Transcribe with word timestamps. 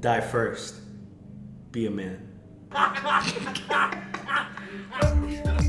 Die 0.00 0.20
first. 0.22 0.76
Be 1.72 1.86
a 1.86 1.90
man. 1.90 2.26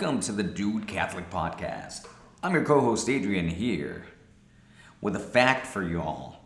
welcome 0.00 0.18
to 0.18 0.32
the 0.32 0.42
Dude 0.42 0.88
Catholic 0.88 1.28
Podcast. 1.28 2.06
I'm 2.42 2.54
your 2.54 2.64
co 2.64 2.80
host 2.80 3.06
Adrian 3.10 3.48
here 3.48 4.06
with 5.02 5.14
a 5.14 5.18
fact 5.18 5.66
for 5.66 5.82
y'all. 5.82 6.36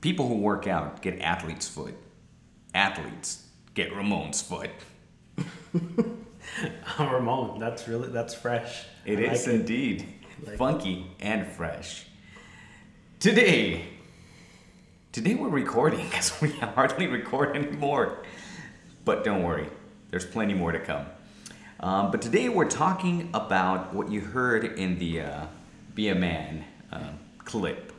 People 0.00 0.28
who 0.28 0.36
work 0.36 0.68
out 0.68 1.02
get 1.02 1.20
athlete's 1.20 1.66
foot, 1.66 1.96
athletes 2.72 3.44
get 3.74 3.92
Ramon's 3.92 4.40
foot. 4.40 4.70
Ramon, 7.00 7.58
that's 7.58 7.88
really 7.88 8.10
that's 8.10 8.34
fresh. 8.34 8.84
It 9.04 9.18
I 9.18 9.32
is 9.32 9.48
like 9.48 9.56
indeed 9.56 10.06
Like- 10.46 10.56
funky 10.56 11.08
and 11.18 11.48
fresh. 11.48 12.06
Today, 13.18 13.84
today 15.10 15.34
we're 15.34 15.48
recording 15.48 16.04
because 16.06 16.32
we 16.40 16.50
hardly 16.52 17.08
record 17.08 17.56
anymore. 17.56 18.22
But 19.04 19.24
don't 19.24 19.42
worry, 19.42 19.68
there's 20.10 20.24
plenty 20.24 20.54
more 20.54 20.70
to 20.70 20.78
come. 20.78 21.06
Um, 21.80 22.10
but 22.10 22.22
today 22.22 22.48
we're 22.48 22.70
talking 22.70 23.30
about 23.34 23.92
what 23.92 24.10
you 24.10 24.20
heard 24.20 24.64
in 24.64 24.98
the 24.98 25.22
uh, 25.22 25.46
"Be 25.94 26.08
a 26.08 26.14
Man" 26.14 26.64
uh, 26.92 27.12
clip. 27.38 27.92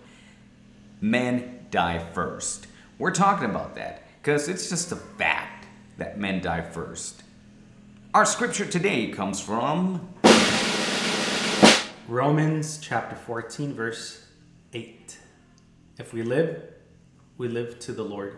Men 1.02 1.68
die 1.72 2.00
first. 2.00 2.68
We're 2.98 3.12
talking 3.12 3.50
about 3.50 3.76
that 3.76 4.04
because 4.22 4.48
it's 4.48 4.70
just 4.70 4.92
a 4.92 4.96
fact 4.96 5.68
that 5.98 6.18
men 6.18 6.42
die 6.42 6.62
first. 6.62 7.24
Our 8.14 8.26
scripture 8.26 8.66
today 8.66 9.12
comes 9.12 9.42
from 9.42 10.08
Romans 12.08 12.80
chapter 12.82 13.16
14, 13.16 13.74
verse 13.74 14.26
8. 14.74 15.18
If 16.00 16.14
we 16.14 16.24
live, 16.24 16.64
we 17.38 17.50
live 17.50 17.78
to 17.80 17.92
the 17.92 18.04
Lord. 18.04 18.38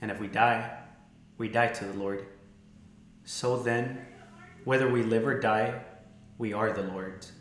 And 0.00 0.10
if 0.10 0.18
we 0.18 0.28
die, 0.28 0.78
we 1.36 1.48
die 1.48 1.68
to 1.68 1.84
the 1.84 1.98
Lord. 1.98 2.24
So 3.24 3.58
then, 3.58 4.06
whether 4.70 4.88
we 4.88 5.02
live 5.02 5.26
or 5.26 5.40
die, 5.40 5.74
we 6.38 6.52
are 6.52 6.72
the 6.72 6.84
Lord's. 6.84 7.32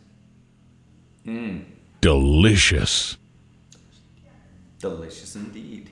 Hmm. 1.25 1.59
Delicious. 2.01 3.17
Delicious 4.79 5.35
indeed. 5.35 5.91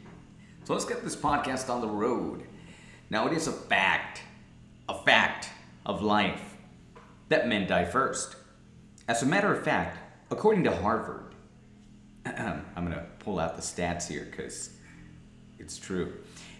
So 0.63 0.73
let's 0.73 0.85
get 0.85 1.03
this 1.03 1.15
podcast 1.15 1.69
on 1.69 1.81
the 1.81 1.87
road. 1.87 2.41
Now, 3.11 3.27
it 3.27 3.33
is 3.33 3.45
a 3.45 3.51
fact, 3.51 4.23
a 4.89 4.97
fact 5.03 5.49
of 5.85 6.01
life, 6.01 6.55
that 7.29 7.47
men 7.47 7.67
die 7.67 7.85
first. 7.85 8.35
As 9.07 9.21
a 9.21 9.27
matter 9.27 9.53
of 9.53 9.63
fact, 9.63 9.99
according 10.31 10.63
to 10.63 10.75
Harvard, 10.75 11.35
I'm 12.25 12.63
going 12.75 12.93
to 12.93 13.05
pull 13.19 13.37
out 13.37 13.55
the 13.55 13.61
stats 13.61 14.07
here 14.07 14.27
because 14.31 14.71
it's 15.59 15.77
true. 15.77 16.13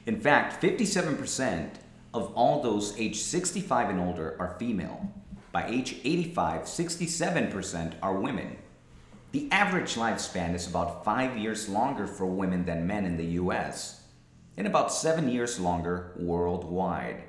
In 0.06 0.22
fact, 0.22 0.62
57% 0.62 1.78
of 2.14 2.34
all 2.34 2.62
those 2.62 2.98
aged 3.00 3.18
65 3.18 3.90
and 3.90 4.00
older 4.00 4.36
are 4.40 4.56
female. 4.60 5.12
By 5.52 5.68
age 5.68 5.98
85, 6.04 6.62
67% 6.62 7.94
are 8.02 8.14
women. 8.14 8.58
The 9.32 9.52
average 9.52 9.96
lifespan 9.96 10.54
is 10.54 10.68
about 10.68 11.04
five 11.04 11.38
years 11.38 11.68
longer 11.68 12.08
for 12.08 12.26
women 12.26 12.66
than 12.66 12.88
men 12.88 13.06
in 13.06 13.18
the 13.18 13.26
US, 13.42 14.04
and 14.56 14.66
about 14.66 14.94
seven 14.94 15.30
years 15.30 15.60
longer 15.60 16.14
worldwide. 16.18 17.24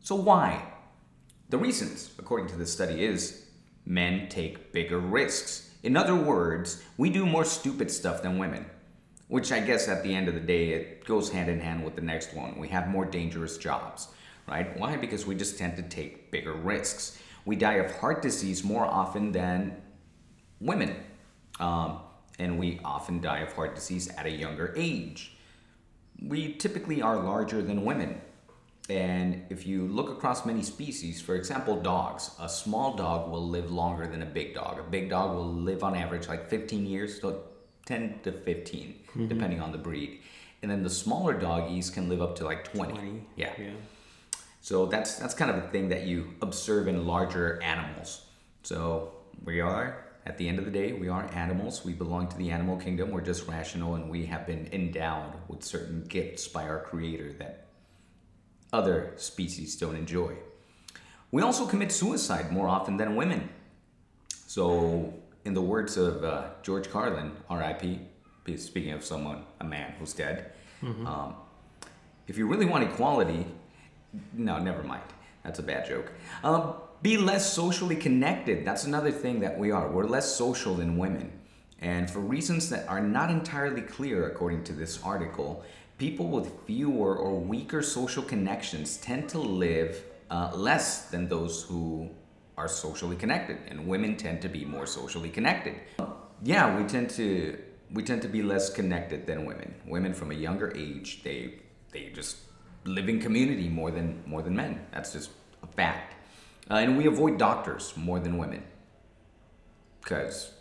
So, 0.00 0.14
why? 0.14 0.62
The 1.48 1.58
reasons, 1.58 2.10
according 2.18 2.48
to 2.48 2.56
the 2.56 2.66
study, 2.66 3.04
is 3.04 3.46
men 3.84 4.28
take 4.28 4.72
bigger 4.72 4.98
risks. 4.98 5.70
In 5.82 5.96
other 5.96 6.14
words, 6.14 6.82
we 6.96 7.10
do 7.10 7.26
more 7.26 7.44
stupid 7.44 7.90
stuff 7.90 8.22
than 8.22 8.38
women. 8.38 8.66
Which 9.28 9.50
I 9.50 9.60
guess 9.60 9.88
at 9.88 10.02
the 10.02 10.14
end 10.14 10.28
of 10.28 10.34
the 10.34 10.40
day, 10.40 10.70
it 10.70 11.04
goes 11.04 11.30
hand 11.30 11.50
in 11.50 11.60
hand 11.60 11.84
with 11.84 11.96
the 11.96 12.02
next 12.02 12.34
one. 12.34 12.58
We 12.58 12.68
have 12.68 12.88
more 12.88 13.04
dangerous 13.04 13.58
jobs, 13.58 14.08
right? 14.46 14.78
Why? 14.78 14.96
Because 14.96 15.26
we 15.26 15.34
just 15.34 15.58
tend 15.58 15.76
to 15.76 15.82
take 15.82 16.30
bigger 16.30 16.52
risks. 16.52 17.20
We 17.44 17.56
die 17.56 17.74
of 17.74 17.90
heart 17.96 18.22
disease 18.22 18.62
more 18.62 18.84
often 18.84 19.32
than 19.32 19.82
women. 20.60 20.94
Um, 21.58 22.00
and 22.38 22.58
we 22.58 22.80
often 22.84 23.20
die 23.20 23.38
of 23.38 23.52
heart 23.52 23.74
disease 23.74 24.08
at 24.08 24.26
a 24.26 24.30
younger 24.30 24.74
age. 24.76 25.36
We 26.22 26.54
typically 26.54 27.02
are 27.02 27.16
larger 27.16 27.62
than 27.62 27.84
women. 27.84 28.20
And 28.88 29.42
if 29.50 29.66
you 29.66 29.88
look 29.88 30.10
across 30.10 30.46
many 30.46 30.62
species, 30.62 31.20
for 31.20 31.34
example, 31.34 31.80
dogs, 31.80 32.30
a 32.40 32.48
small 32.48 32.94
dog 32.94 33.30
will 33.30 33.48
live 33.48 33.70
longer 33.70 34.06
than 34.06 34.22
a 34.22 34.26
big 34.26 34.54
dog. 34.54 34.78
A 34.78 34.82
big 34.84 35.10
dog 35.10 35.34
will 35.34 35.52
live 35.52 35.82
on 35.82 35.96
average 35.96 36.28
like 36.28 36.48
15 36.48 36.86
years, 36.86 37.18
10 37.86 38.20
to 38.24 38.32
15, 38.32 38.94
mm-hmm. 39.08 39.28
depending 39.28 39.60
on 39.60 39.72
the 39.72 39.78
breed. 39.78 40.20
And 40.62 40.70
then 40.70 40.82
the 40.82 40.90
smaller 40.90 41.34
doggies 41.34 41.90
can 41.90 42.08
live 42.08 42.20
up 42.20 42.36
to 42.36 42.44
like 42.44 42.64
20. 42.64 42.92
20. 42.92 43.22
Yeah. 43.36 43.52
Yeah. 43.58 43.70
So 44.60 44.86
that's 44.86 45.16
that's 45.16 45.34
kind 45.34 45.50
of 45.50 45.58
a 45.58 45.68
thing 45.68 45.88
that 45.90 46.06
you 46.06 46.34
observe 46.42 46.88
in 46.88 47.06
larger 47.06 47.62
animals. 47.62 48.26
So 48.64 49.12
we 49.44 49.60
are 49.60 50.06
at 50.26 50.38
the 50.38 50.48
end 50.48 50.58
of 50.58 50.64
the 50.64 50.72
day, 50.72 50.92
we 50.92 51.08
are 51.08 51.30
animals. 51.32 51.84
We 51.84 51.92
belong 51.92 52.26
to 52.28 52.36
the 52.36 52.50
animal 52.50 52.76
kingdom. 52.76 53.12
We're 53.12 53.20
just 53.20 53.46
rational, 53.46 53.94
and 53.94 54.10
we 54.10 54.26
have 54.26 54.44
been 54.44 54.68
endowed 54.72 55.34
with 55.46 55.62
certain 55.62 56.02
gifts 56.08 56.48
by 56.48 56.64
our 56.64 56.80
Creator 56.80 57.34
that 57.34 57.66
other 58.72 59.12
species 59.16 59.76
don't 59.76 59.94
enjoy. 59.94 60.34
We 61.30 61.42
also 61.42 61.64
commit 61.64 61.92
suicide 61.92 62.50
more 62.50 62.66
often 62.66 62.96
than 62.96 63.14
women. 63.14 63.50
So, 64.48 65.14
in 65.46 65.54
the 65.54 65.62
words 65.62 65.96
of 65.96 66.24
uh, 66.24 66.48
George 66.62 66.90
Carlin, 66.90 67.30
R.I.P. 67.48 68.00
Speaking 68.56 68.92
of 68.92 69.04
someone, 69.04 69.44
a 69.60 69.64
man 69.64 69.94
who's 69.98 70.12
dead, 70.12 70.52
um, 71.06 71.34
if 72.28 72.36
you 72.36 72.46
really 72.46 72.66
want 72.66 72.84
equality, 72.84 73.46
no, 74.34 74.58
never 74.58 74.82
mind. 74.82 75.02
That's 75.44 75.60
a 75.60 75.62
bad 75.62 75.86
joke. 75.86 76.12
Um, 76.42 76.74
be 77.02 77.16
less 77.16 77.52
socially 77.52 77.96
connected. 77.96 78.64
That's 78.64 78.84
another 78.84 79.12
thing 79.12 79.40
that 79.40 79.56
we 79.58 79.70
are. 79.70 79.88
We're 79.88 80.06
less 80.06 80.34
social 80.34 80.74
than 80.74 80.98
women. 80.98 81.32
And 81.80 82.10
for 82.10 82.20
reasons 82.20 82.68
that 82.70 82.88
are 82.88 83.00
not 83.00 83.30
entirely 83.30 83.82
clear, 83.82 84.28
according 84.28 84.64
to 84.64 84.72
this 84.72 85.00
article, 85.02 85.64
people 85.98 86.28
with 86.28 86.52
fewer 86.66 87.14
or 87.16 87.38
weaker 87.38 87.82
social 87.82 88.22
connections 88.22 88.96
tend 88.96 89.28
to 89.30 89.38
live 89.38 90.02
uh, 90.30 90.50
less 90.54 91.06
than 91.10 91.28
those 91.28 91.62
who 91.64 92.10
are 92.56 92.68
socially 92.68 93.16
connected, 93.16 93.58
and 93.68 93.86
women 93.86 94.16
tend 94.16 94.40
to 94.42 94.48
be 94.48 94.64
more 94.64 94.86
socially 94.86 95.28
connected. 95.28 95.74
Yeah, 96.42 96.76
we 96.76 96.84
tend 96.84 97.10
to 97.10 97.58
we 97.92 98.02
tend 98.02 98.22
to 98.22 98.28
be 98.28 98.42
less 98.42 98.70
connected 98.70 99.26
than 99.26 99.44
women. 99.44 99.74
Women 99.86 100.12
from 100.14 100.30
a 100.30 100.34
younger 100.34 100.72
age, 100.76 101.22
they 101.22 101.54
they 101.92 102.10
just 102.10 102.38
live 102.84 103.08
in 103.08 103.20
community 103.20 103.68
more 103.68 103.90
than 103.90 104.22
more 104.26 104.42
than 104.42 104.56
men. 104.56 104.86
That's 104.92 105.12
just 105.12 105.30
a 105.62 105.66
fact. 105.66 106.14
Uh, 106.70 106.74
and 106.74 106.96
we 106.96 107.06
avoid 107.06 107.38
doctors 107.38 107.96
more 107.96 108.18
than 108.18 108.38
women 108.38 108.62
because 110.00 110.52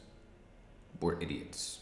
we're 1.00 1.20
idiots. 1.20 1.80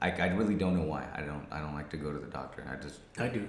I, 0.00 0.10
I 0.10 0.26
really 0.28 0.54
don't 0.54 0.76
know 0.76 0.84
why. 0.84 1.06
I 1.14 1.22
don't 1.22 1.46
I 1.50 1.60
don't 1.60 1.74
like 1.74 1.90
to 1.90 1.96
go 1.96 2.12
to 2.12 2.18
the 2.18 2.26
doctor. 2.26 2.64
I 2.70 2.76
just 2.82 3.00
I 3.18 3.28
do. 3.28 3.48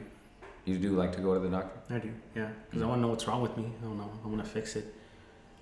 you 0.66 0.78
do 0.78 0.92
like 0.92 1.12
to 1.13 1.22
go 1.22 1.34
to 1.34 1.40
the 1.40 1.50
doctor. 1.50 1.94
I 1.94 2.00
do. 2.00 2.12
Yeah. 2.36 2.50
Because 2.66 2.81
I 2.81 2.86
want 2.88 3.00
to 3.00 3.01
know 3.01 3.10
what's 3.10 3.28
wrong 3.28 3.42
with 3.42 3.56
me. 3.57 3.66
I 3.81 3.84
don't 3.84 3.98
know. 3.98 4.12
I 4.24 4.28
want 4.28 4.44
to 4.44 4.50
fix 4.50 4.75
it. 4.75 4.96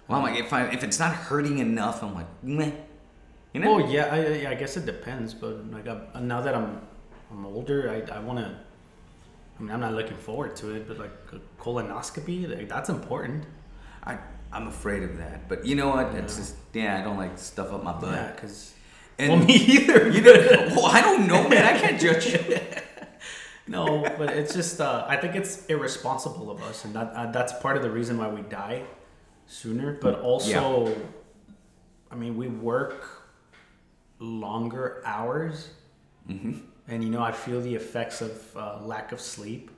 Well, 0.07 0.19
I'm 0.19 0.23
like 0.23 0.39
if 0.39 0.53
I 0.53 0.65
if 0.67 0.83
it's 0.83 0.99
not 0.99 1.13
hurting 1.13 1.59
enough, 1.59 2.03
I'm 2.03 2.13
like 2.13 2.27
meh. 2.43 2.71
You 3.53 3.61
know? 3.61 3.75
Oh 3.75 3.87
yeah, 3.87 4.07
I, 4.13 4.27
yeah, 4.27 4.49
I 4.49 4.55
guess 4.55 4.75
it 4.77 4.85
depends. 4.85 5.33
But 5.33 5.71
like 5.71 5.87
I, 5.87 6.19
now 6.19 6.41
that 6.41 6.53
I'm 6.55 6.81
I'm 7.31 7.45
older, 7.45 7.89
I, 7.89 8.15
I 8.15 8.19
want 8.19 8.39
to. 8.39 8.55
I 9.57 9.61
mean, 9.61 9.71
I'm 9.71 9.79
not 9.79 9.93
looking 9.93 10.17
forward 10.17 10.55
to 10.57 10.75
it, 10.75 10.87
but 10.87 10.99
like 10.99 11.11
a 11.31 11.39
colonoscopy, 11.61 12.49
like 12.55 12.67
that's 12.69 12.89
important. 12.89 13.45
I 14.03 14.17
I'm 14.51 14.67
afraid 14.67 15.03
of 15.03 15.17
that. 15.17 15.47
But 15.49 15.65
you 15.65 15.75
know 15.75 15.89
what? 15.89 16.13
It's 16.15 16.33
Yeah. 16.33 16.39
just 16.41 16.55
yeah. 16.73 16.99
I 16.99 17.03
don't 17.03 17.17
like 17.17 17.37
stuff 17.37 17.71
up 17.71 17.81
my 17.83 17.93
butt. 17.93 18.11
Yeah, 18.13 18.31
because 18.31 18.73
And 19.17 19.29
well, 19.31 19.39
me 19.45 19.53
either. 19.75 20.09
you 20.09 20.21
know, 20.21 20.33
well, 20.75 20.85
I 20.87 21.01
don't 21.01 21.25
know, 21.27 21.47
man. 21.47 21.63
I 21.63 21.79
can't 21.79 21.99
judge 21.99 22.25
you. 22.33 22.39
no, 23.67 24.03
but 24.17 24.29
it's 24.31 24.53
just 24.53 24.79
uh, 24.81 25.05
I 25.07 25.15
think 25.17 25.35
it's 25.35 25.65
irresponsible 25.67 26.51
of 26.51 26.61
us, 26.63 26.83
and 26.85 26.93
that 26.93 27.13
uh, 27.15 27.31
that's 27.31 27.53
part 27.61 27.77
of 27.77 27.83
the 27.83 27.89
reason 27.89 28.17
why 28.17 28.27
we 28.27 28.41
die. 28.41 28.83
Sooner, 29.47 29.93
but 30.01 30.19
also, 30.21 30.95
I 32.11 32.15
mean, 32.15 32.37
we 32.37 32.47
work 32.47 33.03
longer 34.19 35.01
hours, 35.05 35.69
Mm-hmm. 36.29 36.53
and 36.87 37.03
you 37.03 37.11
know, 37.11 37.21
I 37.21 37.31
feel 37.31 37.61
the 37.61 37.75
effects 37.75 38.19
of 38.19 38.41
uh, 38.57 38.79
lack 38.81 39.11
of 39.11 39.21
sleep 39.21 39.69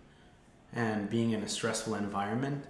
and 0.74 1.10
being 1.10 1.32
in 1.32 1.44
a 1.44 1.50
stressful 1.50 1.96
environment. 1.96 2.64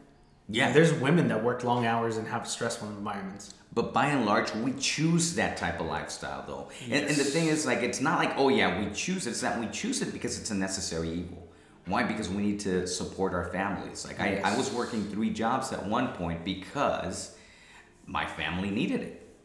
Yeah. 0.49 0.67
And 0.67 0.75
there's 0.75 0.94
women 0.94 1.27
that 1.27 1.44
work 1.44 1.63
long 1.63 1.85
hours 1.85 2.17
and 2.17 2.27
have 2.27 2.47
stressful 2.47 2.88
environments. 2.89 3.53
But 3.73 3.93
by 3.93 4.07
and 4.07 4.25
large, 4.25 4.51
we 4.55 4.73
choose 4.73 5.35
that 5.35 5.57
type 5.57 5.79
of 5.79 5.85
lifestyle, 5.85 6.43
though. 6.47 6.69
And, 6.85 7.05
and 7.05 7.15
the 7.15 7.23
thing 7.23 7.47
is, 7.50 7.67
like, 7.67 7.79
it's 7.83 8.01
not 8.01 8.17
like, 8.17 8.33
oh 8.38 8.50
yeah, 8.50 8.79
we 8.83 8.89
choose 8.95 9.27
it. 9.27 9.31
It's 9.31 9.41
that 9.41 9.59
we 9.59 9.67
choose 9.67 10.01
it 10.01 10.11
because 10.11 10.39
it's 10.39 10.50
a 10.50 10.55
necessary 10.55 11.09
evil. 11.11 11.46
Why? 11.88 12.04
Because 12.04 12.30
we 12.30 12.42
need 12.42 12.60
to 12.62 12.86
support 12.86 13.34
our 13.34 13.45
families. 13.45 14.06
Like, 14.06 14.19
I, 14.19 14.42
I 14.44 14.57
was 14.57 14.72
working 14.72 15.10
three 15.10 15.30
jobs 15.30 15.72
at 15.72 15.86
one 15.86 16.10
point 16.10 16.44
because 16.44 17.38
my 18.06 18.25
family 18.25 18.69
needed 18.69 19.01
it. 19.01 19.36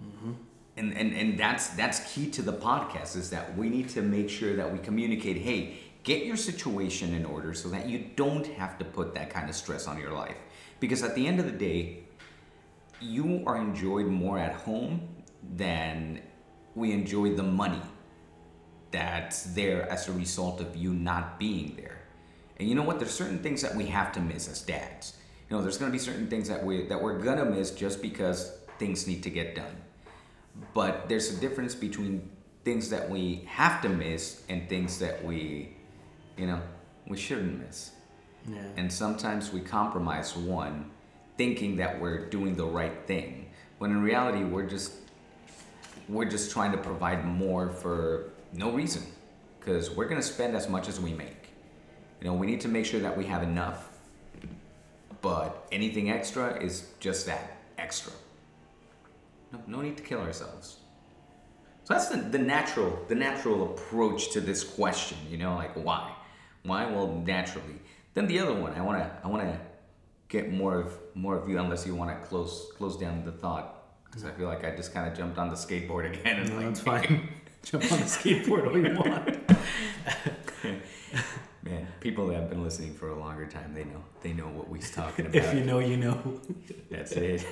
Mm-hmm. 0.00 0.32
And, 0.76 0.96
and, 0.96 1.12
and 1.12 1.38
that's 1.38 1.68
that's 1.68 2.12
key 2.12 2.30
to 2.30 2.42
the 2.42 2.52
podcast 2.52 3.14
is 3.14 3.28
that 3.30 3.56
we 3.58 3.68
need 3.68 3.90
to 3.90 4.00
make 4.00 4.30
sure 4.30 4.56
that 4.56 4.72
we 4.72 4.78
communicate 4.78 5.36
hey 5.36 5.76
get 6.02 6.24
your 6.24 6.36
situation 6.36 7.12
in 7.12 7.26
order 7.26 7.52
so 7.52 7.68
that 7.68 7.90
you 7.90 8.06
don't 8.16 8.46
have 8.46 8.78
to 8.78 8.84
put 8.84 9.14
that 9.14 9.28
kind 9.28 9.50
of 9.50 9.54
stress 9.54 9.86
on 9.86 9.98
your 9.98 10.12
life 10.12 10.36
because 10.80 11.02
at 11.02 11.14
the 11.14 11.26
end 11.26 11.38
of 11.38 11.44
the 11.44 11.52
day 11.52 12.04
you 13.02 13.42
are 13.46 13.58
enjoyed 13.58 14.06
more 14.06 14.38
at 14.38 14.54
home 14.54 15.06
than 15.56 16.20
we 16.74 16.90
enjoy 16.92 17.34
the 17.34 17.42
money 17.42 17.82
that's 18.92 19.42
there 19.42 19.90
as 19.90 20.08
a 20.08 20.12
result 20.12 20.60
of 20.60 20.76
you 20.76 20.92
not 20.92 21.38
being 21.38 21.74
there. 21.76 21.98
And 22.60 22.68
you 22.68 22.74
know 22.74 22.82
what? 22.82 23.00
There's 23.00 23.12
certain 23.12 23.40
things 23.40 23.62
that 23.62 23.74
we 23.74 23.86
have 23.86 24.12
to 24.12 24.20
miss 24.20 24.48
as 24.48 24.62
dads. 24.62 25.16
You 25.50 25.56
know, 25.56 25.62
there's 25.62 25.78
gonna 25.78 25.90
be 25.90 25.98
certain 25.98 26.28
things 26.28 26.48
that 26.48 26.64
we 26.64 26.86
that 26.86 27.02
we're 27.02 27.18
gonna 27.18 27.44
miss 27.44 27.70
just 27.72 28.00
because 28.00 28.52
things 28.78 29.06
need 29.06 29.22
to 29.24 29.30
get 29.30 29.54
done. 29.54 29.76
But 30.74 31.08
there's 31.08 31.36
a 31.36 31.40
difference 31.40 31.74
between 31.74 32.30
things 32.64 32.90
that 32.90 33.08
we 33.10 33.42
have 33.46 33.82
to 33.82 33.88
miss 33.88 34.44
and 34.48 34.68
things 34.68 34.98
that 35.00 35.24
we, 35.24 35.74
you 36.36 36.46
know, 36.46 36.60
we 37.08 37.16
shouldn't 37.16 37.66
miss. 37.66 37.90
Yeah. 38.48 38.62
And 38.76 38.92
sometimes 38.92 39.52
we 39.52 39.60
compromise 39.60 40.36
one, 40.36 40.90
thinking 41.36 41.76
that 41.76 42.00
we're 42.00 42.28
doing 42.28 42.54
the 42.54 42.66
right 42.66 43.06
thing, 43.06 43.50
when 43.78 43.90
in 43.90 44.02
reality 44.02 44.44
we're 44.44 44.68
just 44.68 44.92
we're 46.08 46.28
just 46.28 46.50
trying 46.50 46.72
to 46.72 46.78
provide 46.78 47.24
more 47.24 47.70
for 47.70 48.31
no 48.52 48.70
reason, 48.70 49.02
because 49.58 49.90
we're 49.90 50.08
gonna 50.08 50.22
spend 50.22 50.54
as 50.56 50.68
much 50.68 50.88
as 50.88 51.00
we 51.00 51.12
make. 51.12 51.48
You 52.20 52.28
know, 52.28 52.34
we 52.34 52.46
need 52.46 52.60
to 52.62 52.68
make 52.68 52.86
sure 52.86 53.00
that 53.00 53.16
we 53.16 53.24
have 53.26 53.42
enough, 53.42 53.88
but 55.20 55.66
anything 55.72 56.10
extra 56.10 56.62
is 56.62 56.88
just 57.00 57.26
that 57.26 57.58
extra. 57.78 58.12
No, 59.52 59.60
no 59.66 59.80
need 59.80 59.96
to 59.96 60.02
kill 60.02 60.20
ourselves. 60.20 60.76
So 61.84 61.94
that's 61.94 62.08
the, 62.08 62.18
the 62.18 62.38
natural 62.38 63.04
the 63.08 63.14
natural 63.14 63.72
approach 63.72 64.30
to 64.32 64.40
this 64.40 64.62
question, 64.62 65.18
you 65.28 65.36
know, 65.36 65.54
like 65.56 65.74
why? 65.74 66.12
Why? 66.62 66.86
Well, 66.86 67.08
naturally. 67.26 67.80
Then 68.14 68.26
the 68.26 68.38
other 68.38 68.54
one, 68.54 68.72
I 68.74 68.82
wanna 68.82 69.10
I 69.24 69.28
wanna 69.28 69.58
get 70.28 70.52
more 70.52 70.80
of 70.80 70.96
more 71.14 71.36
of 71.36 71.48
you, 71.48 71.58
unless 71.58 71.86
you 71.86 71.94
wanna 71.94 72.18
close 72.22 72.70
close 72.76 72.96
down 72.96 73.24
the 73.24 73.32
thought, 73.32 74.04
because 74.04 74.24
I 74.24 74.30
feel 74.30 74.46
like 74.46 74.64
I 74.64 74.76
just 74.76 74.94
kind 74.94 75.10
of 75.10 75.16
jumped 75.16 75.38
on 75.38 75.48
the 75.48 75.56
skateboard 75.56 76.12
again. 76.12 76.36
And 76.36 76.50
No, 76.50 76.56
like, 76.56 76.66
that's 76.66 76.80
fine. 76.80 77.28
Jump 77.62 77.84
on 77.92 78.00
the 78.00 78.04
skateboard 78.04 78.66
all 78.66 78.76
you 78.76 78.94
want. 78.98 79.50
Man, 81.62 81.86
people 82.00 82.26
that 82.26 82.34
have 82.34 82.50
been 82.50 82.62
listening 82.64 82.94
for 82.94 83.10
a 83.10 83.18
longer 83.18 83.46
time, 83.46 83.72
they 83.72 83.84
know 83.84 84.02
they 84.20 84.32
know 84.32 84.48
what 84.48 84.68
we're 84.68 84.80
talking 84.80 85.26
about. 85.26 85.36
If 85.36 85.54
you 85.54 85.64
know, 85.64 85.78
you 85.78 85.96
know. 85.96 86.40
That's 86.90 87.12
it. 87.12 87.46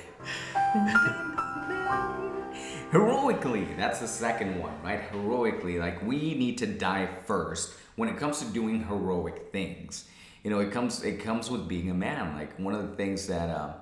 Heroically, 2.91 3.65
that's 3.77 3.99
the 3.99 4.07
second 4.07 4.59
one, 4.59 4.73
right? 4.83 5.01
Heroically, 5.11 5.79
like 5.79 6.03
we 6.05 6.35
need 6.35 6.57
to 6.57 6.67
die 6.67 7.07
first 7.25 7.73
when 7.95 8.09
it 8.09 8.17
comes 8.17 8.39
to 8.39 8.45
doing 8.45 8.83
heroic 8.83 9.49
things. 9.53 10.09
You 10.43 10.49
know, 10.49 10.59
it 10.59 10.71
comes 10.71 11.03
it 11.03 11.21
comes 11.21 11.49
with 11.49 11.69
being 11.69 11.89
a 11.89 11.93
man. 11.93 12.35
Like 12.35 12.59
one 12.59 12.75
of 12.75 12.89
the 12.89 12.95
things 12.97 13.27
that 13.27 13.49
uh, 13.49 13.73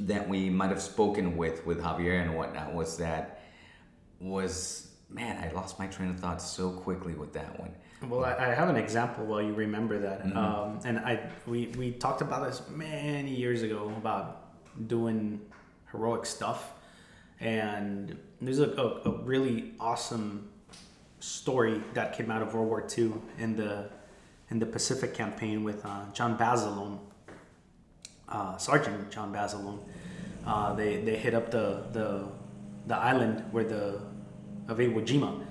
that 0.00 0.26
we 0.28 0.48
might 0.48 0.70
have 0.70 0.80
spoken 0.80 1.36
with 1.36 1.66
with 1.66 1.82
Javier 1.82 2.22
and 2.22 2.36
whatnot 2.36 2.72
was 2.72 2.96
that 2.96 3.42
was 4.18 4.89
man, 5.10 5.42
I 5.42 5.52
lost 5.52 5.78
my 5.78 5.86
train 5.86 6.10
of 6.10 6.20
thought 6.20 6.40
so 6.40 6.70
quickly 6.70 7.14
with 7.14 7.32
that 7.34 7.58
one. 7.58 7.70
Well, 8.08 8.24
I, 8.24 8.34
I 8.34 8.54
have 8.54 8.68
an 8.68 8.76
example 8.76 9.26
while 9.26 9.42
you 9.42 9.52
remember 9.52 9.98
that, 9.98 10.24
Mm-hmm. 10.24 10.38
um, 10.38 10.80
and 10.84 10.98
I 11.00 11.28
we 11.46 11.66
we 11.76 11.90
talked 11.92 12.22
about 12.22 12.44
this 12.46 12.62
many 12.70 13.34
years 13.34 13.62
ago 13.62 13.92
about 13.96 14.26
doing 14.86 15.40
heroic 15.92 16.24
stuff, 16.24 16.72
and 17.40 18.16
there's 18.40 18.58
a, 18.60 18.70
a, 18.70 19.10
a 19.10 19.22
really 19.22 19.72
awesome 19.78 20.48
story 21.18 21.82
that 21.92 22.16
came 22.16 22.30
out 22.30 22.40
of 22.40 22.54
World 22.54 22.68
War 22.68 22.86
II 22.96 23.12
in 23.38 23.56
the 23.56 23.90
in 24.50 24.58
the 24.58 24.66
Pacific 24.66 25.12
campaign 25.12 25.62
with 25.62 25.84
uh, 25.84 26.04
John 26.14 26.36
Basilone, 26.38 26.98
uh, 28.28 28.56
Sergeant 28.56 29.10
John 29.10 29.30
Basilone. 29.32 29.80
Uh, 30.46 30.72
they 30.74 31.02
they 31.02 31.16
hit 31.16 31.34
up 31.34 31.50
the 31.50 31.84
the 31.92 32.24
the 32.86 32.96
island 32.96 33.44
where 33.52 33.64
the 33.64 34.00
of 34.70 34.78
Iwo 34.78 35.04
Jima. 35.06 35.44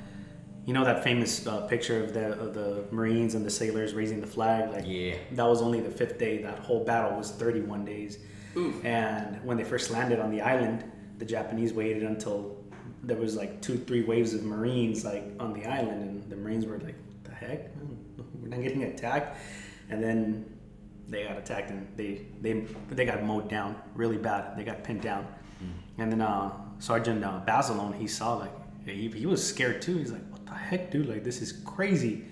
You 0.65 0.73
know 0.73 0.85
that 0.85 1.03
famous 1.03 1.45
uh, 1.47 1.61
picture 1.67 2.03
of 2.03 2.13
the 2.13 2.33
of 2.39 2.53
the 2.53 2.85
Marines 2.91 3.35
and 3.35 3.45
the 3.45 3.49
sailors 3.49 3.93
raising 3.93 4.21
the 4.21 4.27
flag. 4.27 4.71
Like 4.71 4.85
Yeah. 4.87 5.15
that 5.33 5.43
was 5.47 5.61
only 5.61 5.79
the 5.81 5.89
fifth 5.89 6.17
day. 6.17 6.41
That 6.41 6.59
whole 6.59 6.83
battle 6.83 7.17
was 7.17 7.31
31 7.31 7.85
days. 7.85 8.19
And 8.83 9.41
when 9.43 9.55
they 9.57 9.63
first 9.63 9.89
landed 9.89 10.19
on 10.19 10.31
the 10.31 10.41
island, 10.41 10.83
the 11.17 11.25
Japanese 11.25 11.71
waited 11.73 12.03
until 12.03 12.57
there 13.03 13.15
was 13.15 13.35
like 13.37 13.61
two, 13.61 13.77
three 13.77 14.03
waves 14.03 14.33
of 14.33 14.43
Marines 14.43 15.05
like 15.05 15.23
on 15.39 15.53
the 15.53 15.65
island, 15.65 16.01
and 16.03 16.29
the 16.29 16.35
Marines 16.35 16.65
were 16.65 16.77
like, 16.79 16.95
"The 17.23 17.31
heck, 17.31 17.61
we're 18.41 18.49
not 18.49 18.61
getting 18.61 18.83
attacked." 18.83 19.37
And 19.89 20.03
then 20.03 20.45
they 21.07 21.23
got 21.23 21.37
attacked, 21.37 21.69
and 21.71 21.87
they 21.95 22.25
they 22.41 22.65
they 22.91 23.05
got 23.05 23.23
mowed 23.23 23.47
down 23.49 23.75
really 23.95 24.17
bad. 24.17 24.57
They 24.57 24.63
got 24.65 24.83
pinned 24.83 25.01
down. 25.01 25.25
And 25.97 26.11
then 26.11 26.21
uh, 26.21 26.51
Sergeant 26.79 27.23
uh, 27.23 27.41
Basilone, 27.45 27.93
he 27.93 28.07
saw 28.07 28.35
like 28.35 28.51
he, 28.89 29.07
he 29.09 29.25
was 29.25 29.45
scared 29.45 29.81
too. 29.81 29.97
He's 29.97 30.11
like, 30.11 30.29
"What 30.31 30.45
the 30.45 30.53
heck, 30.53 30.91
dude? 30.91 31.07
Like 31.07 31.23
this 31.23 31.41
is 31.41 31.51
crazy." 31.51 32.25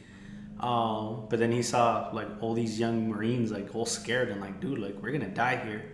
Um, 0.60 1.28
but 1.30 1.38
then 1.38 1.52
he 1.52 1.62
saw 1.62 2.10
like 2.14 2.28
all 2.42 2.54
these 2.54 2.80
young 2.80 3.10
Marines 3.10 3.52
like 3.52 3.76
all 3.76 3.86
scared 3.86 4.30
and 4.30 4.42
like, 4.42 4.60
dude, 4.60 4.80
like 4.80 4.96
we're 5.02 5.12
gonna 5.12 5.28
die 5.28 5.58
here, 5.58 5.92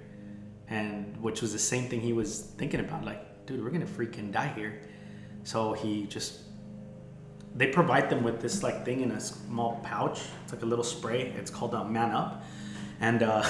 and 0.68 1.18
which 1.22 1.42
was 1.42 1.52
the 1.52 1.60
same 1.60 1.90
thing 1.90 2.02
he 2.02 2.14
was 2.14 2.40
thinking 2.58 2.80
about. 2.80 3.04
Like, 3.04 3.46
dude, 3.46 3.64
we're 3.64 3.72
gonna 3.72 3.86
freaking 3.86 4.32
die 4.32 4.54
here. 4.56 4.82
So 5.44 5.74
he 5.74 6.06
just 6.06 6.40
they 7.56 7.68
provide 7.68 8.10
them 8.10 8.24
with 8.24 8.42
this 8.42 8.64
like 8.64 8.86
thing 8.86 9.02
in 9.02 9.12
a 9.12 9.20
small 9.20 9.80
pouch. 9.84 10.22
It's 10.44 10.54
like 10.54 10.64
a 10.64 10.66
little 10.66 10.84
spray. 10.84 11.34
It's 11.38 11.52
called 11.52 11.76
uh, 11.76 11.84
Man 11.84 12.12
Up, 12.12 12.44
and 13.00 13.22
uh, 13.22 13.44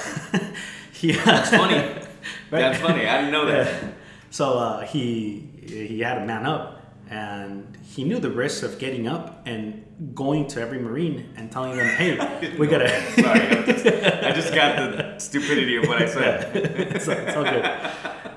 he 0.93 1.13
That's 1.13 1.50
funny. 1.50 1.96
That's 2.50 2.79
funny. 2.79 3.08
I 3.08 3.17
didn't 3.17 3.32
know 3.32 3.46
that. 3.46 3.93
So 4.29 4.58
uh, 4.58 4.86
he 4.86 5.48
he 5.62 6.00
had 6.00 6.17
a 6.17 6.25
man 6.25 6.46
up, 6.46 6.73
and 7.13 7.77
he 7.84 8.03
knew 8.03 8.17
the 8.17 8.32
risks 8.32 8.63
of 8.63 8.79
getting 8.79 9.08
up 9.08 9.43
and 9.46 9.86
going 10.15 10.48
to 10.48 10.60
every 10.60 10.79
marine 10.79 11.32
and 11.38 11.51
telling 11.51 11.77
them, 11.77 11.88
"Hey, 11.96 12.55
we 12.58 12.65
gotta." 12.65 12.89
Sorry, 13.22 13.39
I 13.39 13.65
just, 13.65 13.86
I 13.86 14.32
just 14.32 14.53
got 14.55 14.75
the 14.77 15.17
stupidity 15.20 15.75
of 15.75 15.88
what 15.88 16.01
I 16.01 16.08
said. 16.08 16.55
it's, 16.96 17.08
it's 17.08 17.38
all 17.38 17.43
good. 17.43 17.65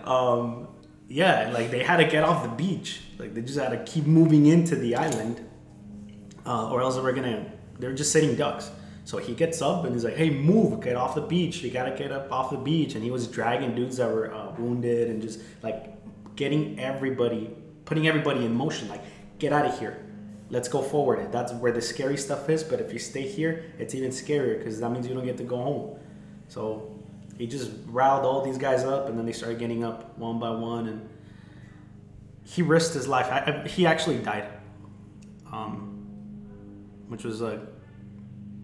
Um, 0.06 0.68
yeah, 1.09 1.50
like 1.54 1.71
they 1.71 1.83
had 1.83 1.97
to 1.97 2.04
get 2.04 2.23
off 2.23 2.42
the 2.42 2.50
beach. 2.50 3.00
Like 3.18 3.33
they 3.33 3.40
just 3.40 3.59
had 3.59 3.71
to 3.71 3.90
keep 3.90 4.04
moving 4.04 4.45
into 4.45 4.76
the 4.76 4.95
island, 4.97 5.40
uh, 6.45 6.71
or 6.71 6.83
else 6.83 6.97
they 6.97 7.00
were 7.00 7.12
gonna. 7.12 7.50
They 7.78 7.88
were 7.88 7.95
just 7.95 8.12
sitting 8.12 8.37
ducks. 8.37 8.71
So 9.04 9.18
he 9.18 9.35
gets 9.35 9.62
up 9.62 9.85
and 9.85 9.95
he's 9.95 10.04
like, 10.04 10.16
"Hey, 10.16 10.28
move! 10.28 10.83
Get 10.83 10.97
off 10.97 11.14
the 11.14 11.23
beach! 11.23 11.62
You 11.62 11.71
gotta 11.71 11.97
get 11.97 12.12
up 12.12 12.30
off 12.30 12.50
the 12.50 12.59
beach!" 12.59 12.95
And 12.95 13.02
he 13.02 13.11
was 13.11 13.26
dragging 13.26 13.75
dudes 13.75 13.97
that 13.97 14.11
were 14.12 14.35
uh, 14.35 14.52
wounded 14.59 15.09
and 15.09 15.23
just 15.23 15.40
like 15.62 15.95
getting 16.37 16.78
everybody, 16.78 17.56
putting 17.87 18.07
everybody 18.07 18.45
in 18.45 18.55
motion. 18.55 18.88
Like, 18.88 19.02
get 19.38 19.52
out 19.52 19.64
of 19.64 19.78
here! 19.78 20.05
Let's 20.50 20.69
go 20.69 20.83
forward. 20.83 21.33
That's 21.33 21.52
where 21.55 21.73
the 21.73 21.81
scary 21.81 22.19
stuff 22.19 22.50
is. 22.50 22.62
But 22.62 22.81
if 22.81 22.93
you 22.93 22.99
stay 22.99 23.26
here, 23.26 23.64
it's 23.78 23.95
even 23.95 24.11
scarier 24.11 24.59
because 24.59 24.78
that 24.81 24.90
means 24.90 25.09
you 25.09 25.14
don't 25.14 25.25
get 25.25 25.38
to 25.38 25.45
go 25.45 25.57
home. 25.57 25.99
So 26.49 26.95
he 27.38 27.47
just 27.47 27.71
riled 27.87 28.25
all 28.25 28.43
these 28.43 28.59
guys 28.59 28.85
up, 28.85 29.09
and 29.09 29.19
then 29.19 29.25
they 29.25 29.33
started 29.33 29.59
getting 29.59 29.83
up 29.83 30.16
one 30.19 30.38
by 30.38 30.50
one, 30.50 30.88
and 30.88 31.09
he 32.45 32.62
risked 32.62 32.95
his 32.95 33.09
life. 33.09 33.26
I, 33.31 33.62
I, 33.64 33.69
he 33.69 33.87
actually 33.87 34.19
died, 34.19 34.49
um, 35.50 36.07
which 37.09 37.25
was 37.25 37.40
like 37.40 37.61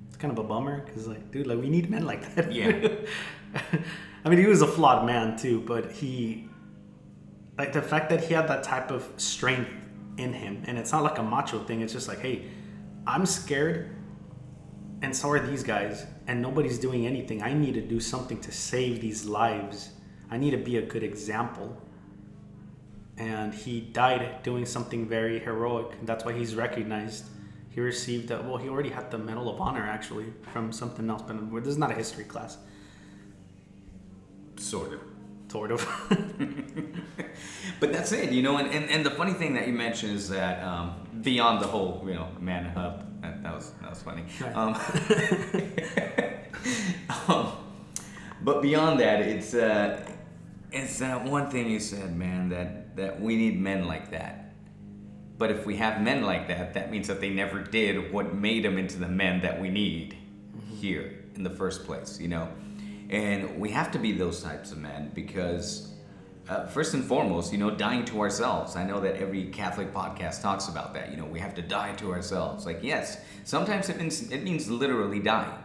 it's 0.08 0.16
kind 0.16 0.30
of 0.30 0.38
a 0.38 0.46
bummer 0.46 0.82
because 0.84 1.08
like, 1.08 1.30
dude, 1.30 1.46
like 1.46 1.58
we 1.58 1.68
need 1.68 1.90
men 1.90 2.04
like 2.04 2.34
that. 2.34 2.52
Yeah. 2.52 2.88
I 4.24 4.28
mean, 4.28 4.38
he 4.38 4.46
was 4.46 4.62
a 4.62 4.66
flawed 4.66 5.04
man 5.04 5.36
too, 5.36 5.60
but 5.60 5.90
he, 5.90 6.48
like 7.58 7.72
the 7.72 7.82
fact 7.82 8.10
that 8.10 8.24
he 8.24 8.34
had 8.34 8.48
that 8.48 8.62
type 8.62 8.90
of 8.90 9.08
strength 9.16 9.70
in 10.16 10.32
him, 10.32 10.62
and 10.66 10.78
it's 10.78 10.92
not 10.92 11.02
like 11.02 11.18
a 11.18 11.22
macho 11.22 11.58
thing. 11.64 11.80
It's 11.80 11.92
just 11.92 12.08
like, 12.08 12.20
hey, 12.20 12.44
I'm 13.06 13.26
scared, 13.26 13.94
and 15.02 15.14
so 15.14 15.30
are 15.30 15.40
these 15.40 15.62
guys, 15.62 16.06
and 16.26 16.40
nobody's 16.40 16.78
doing 16.78 17.06
anything. 17.06 17.42
I 17.42 17.52
need 17.52 17.74
to 17.74 17.80
do 17.80 18.00
something 18.00 18.40
to 18.40 18.52
save 18.52 19.00
these 19.00 19.24
lives. 19.24 19.90
I 20.30 20.38
need 20.38 20.52
to 20.52 20.58
be 20.58 20.76
a 20.78 20.82
good 20.82 21.02
example. 21.02 21.76
And 23.18 23.52
he 23.52 23.80
died 23.80 24.42
doing 24.42 24.64
something 24.64 25.06
very 25.06 25.38
heroic. 25.38 25.98
That's 26.04 26.24
why 26.24 26.32
he's 26.32 26.54
recognized. 26.54 27.26
He 27.68 27.80
received, 27.80 28.30
a, 28.30 28.40
well, 28.42 28.56
he 28.56 28.68
already 28.68 28.88
had 28.90 29.10
the 29.10 29.18
Medal 29.18 29.48
of 29.48 29.60
Honor 29.60 29.82
actually 29.82 30.32
from 30.52 30.72
something 30.72 31.08
else, 31.10 31.22
but 31.22 31.64
this 31.64 31.68
is 31.68 31.78
not 31.78 31.90
a 31.90 31.94
history 31.94 32.24
class. 32.24 32.58
Sort 34.56 34.94
of. 34.94 35.00
Sort 35.52 35.70
of. 35.70 35.86
but 37.80 37.92
that's 37.92 38.10
it, 38.12 38.32
you 38.32 38.42
know. 38.42 38.56
And, 38.56 38.70
and, 38.70 38.88
and 38.88 39.04
the 39.04 39.10
funny 39.10 39.34
thing 39.34 39.52
that 39.52 39.66
you 39.66 39.74
mentioned 39.74 40.14
is 40.14 40.30
that 40.30 40.64
um, 40.64 40.94
beyond 41.20 41.60
the 41.60 41.66
whole, 41.66 42.02
you 42.06 42.14
know, 42.14 42.28
man 42.40 42.64
hub, 42.64 43.20
that, 43.20 43.42
that 43.42 43.54
was 43.54 43.72
that 43.82 43.90
was 43.90 44.02
funny. 44.02 44.24
Right. 44.40 44.56
Um, 44.56 44.74
um, 47.28 47.52
but 48.40 48.62
beyond 48.62 49.00
that, 49.00 49.20
it's 49.20 49.52
uh, 49.52 50.02
it's 50.72 50.98
that 51.00 51.22
one 51.22 51.50
thing 51.50 51.68
you 51.68 51.80
said, 51.80 52.16
man, 52.16 52.48
that 52.48 52.96
that 52.96 53.20
we 53.20 53.36
need 53.36 53.60
men 53.60 53.86
like 53.86 54.10
that. 54.12 54.54
But 55.36 55.50
if 55.50 55.66
we 55.66 55.76
have 55.76 56.00
men 56.00 56.22
like 56.22 56.48
that, 56.48 56.72
that 56.72 56.90
means 56.90 57.08
that 57.08 57.20
they 57.20 57.28
never 57.28 57.60
did 57.60 58.10
what 58.10 58.34
made 58.34 58.64
them 58.64 58.78
into 58.78 58.98
the 58.98 59.08
men 59.08 59.42
that 59.42 59.60
we 59.60 59.68
need 59.68 60.16
here 60.80 61.24
in 61.34 61.42
the 61.42 61.50
first 61.50 61.84
place, 61.84 62.18
you 62.18 62.28
know. 62.28 62.48
And 63.12 63.60
we 63.60 63.70
have 63.70 63.92
to 63.92 63.98
be 63.98 64.12
those 64.12 64.42
types 64.42 64.72
of 64.72 64.78
men 64.78 65.10
because, 65.14 65.92
uh, 66.48 66.64
first 66.64 66.94
and 66.94 67.04
foremost, 67.04 67.52
you 67.52 67.58
know, 67.58 67.70
dying 67.70 68.06
to 68.06 68.20
ourselves. 68.22 68.74
I 68.74 68.84
know 68.84 69.00
that 69.00 69.16
every 69.16 69.44
Catholic 69.44 69.92
podcast 69.92 70.40
talks 70.40 70.68
about 70.68 70.94
that. 70.94 71.10
You 71.10 71.18
know, 71.18 71.26
we 71.26 71.38
have 71.38 71.54
to 71.56 71.62
die 71.62 71.92
to 71.96 72.10
ourselves. 72.10 72.64
Like, 72.64 72.82
yes, 72.82 73.20
sometimes 73.44 73.90
it 73.90 73.98
means 73.98 74.32
it 74.32 74.42
means 74.42 74.70
literally 74.70 75.20
dying. 75.20 75.62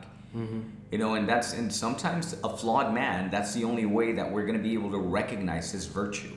You 0.91 0.97
know, 0.97 1.15
and 1.15 1.27
that's 1.27 1.53
and 1.53 1.73
sometimes 1.73 2.35
a 2.43 2.49
flawed 2.49 2.93
man. 2.93 3.31
That's 3.31 3.53
the 3.53 3.63
only 3.63 3.85
way 3.85 4.11
that 4.11 4.29
we're 4.29 4.45
going 4.45 4.57
to 4.57 4.63
be 4.63 4.73
able 4.73 4.91
to 4.91 4.99
recognize 4.99 5.71
his 5.71 5.85
virtue. 5.85 6.35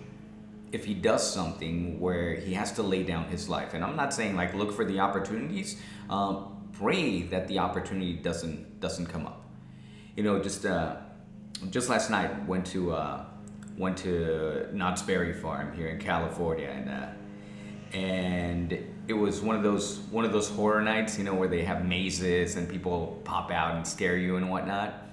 If 0.70 0.84
he 0.84 0.94
does 0.94 1.28
something 1.28 1.98
where 1.98 2.34
he 2.36 2.54
has 2.54 2.70
to 2.74 2.84
lay 2.84 3.02
down 3.02 3.24
his 3.24 3.48
life, 3.48 3.74
and 3.74 3.82
I'm 3.82 3.96
not 3.96 4.14
saying 4.14 4.36
like 4.36 4.54
look 4.54 4.72
for 4.72 4.84
the 4.84 5.00
opportunities. 5.00 5.76
Um, 6.08 6.68
pray 6.72 7.22
that 7.22 7.48
the 7.48 7.58
opportunity 7.58 8.12
doesn't 8.12 8.78
doesn't 8.78 9.06
come 9.06 9.26
up 9.26 9.49
you 10.16 10.22
know, 10.22 10.40
just 10.42 10.66
uh, 10.66 10.96
just 11.70 11.88
last 11.88 12.10
night 12.10 12.46
went 12.46 12.66
to 12.66 12.92
uh, 12.92 13.24
went 13.76 13.96
to 13.98 14.68
Knott's 14.72 15.02
Berry 15.02 15.32
Farm 15.32 15.72
here 15.74 15.88
in 15.88 15.98
California, 15.98 16.68
and 16.68 16.88
uh, 16.88 17.96
and 17.96 18.78
it 19.08 19.14
was 19.14 19.40
one 19.40 19.56
of 19.56 19.62
those 19.62 19.98
one 20.10 20.24
of 20.24 20.32
those 20.32 20.48
horror 20.48 20.82
nights, 20.82 21.18
you 21.18 21.24
know, 21.24 21.34
where 21.34 21.48
they 21.48 21.64
have 21.64 21.84
mazes 21.84 22.56
and 22.56 22.68
people 22.68 23.20
pop 23.24 23.50
out 23.50 23.76
and 23.76 23.86
scare 23.86 24.16
you 24.16 24.36
and 24.36 24.50
whatnot. 24.50 25.06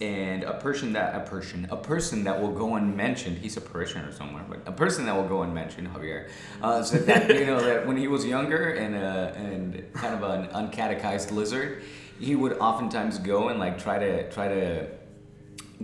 And 0.00 0.44
a 0.44 0.54
person 0.54 0.94
that 0.94 1.14
a 1.14 1.20
person 1.28 1.66
a 1.70 1.76
person 1.76 2.24
that 2.24 2.40
will 2.40 2.52
go 2.52 2.76
unmentioned. 2.76 3.36
He's 3.36 3.58
a 3.58 3.60
parishioner 3.60 4.12
somewhere, 4.12 4.44
but 4.48 4.62
a 4.66 4.72
person 4.72 5.04
that 5.04 5.14
will 5.14 5.28
go 5.28 5.42
unmentioned. 5.42 5.88
Javier 5.88 6.30
uh, 6.62 6.80
that 6.82 7.28
you 7.28 7.44
know 7.44 7.60
that 7.60 7.86
when 7.86 7.98
he 7.98 8.08
was 8.08 8.24
younger 8.24 8.70
and 8.70 8.94
uh, 8.94 9.32
and 9.36 9.92
kind 9.92 10.14
of 10.14 10.22
an 10.22 10.48
uncatechized 10.52 11.32
lizard, 11.32 11.82
he 12.20 12.36
would 12.36 12.52
oftentimes 12.58 13.18
go 13.18 13.48
and 13.48 13.58
like 13.58 13.78
try 13.78 13.98
to 13.98 14.30
try 14.30 14.46
to 14.48 14.86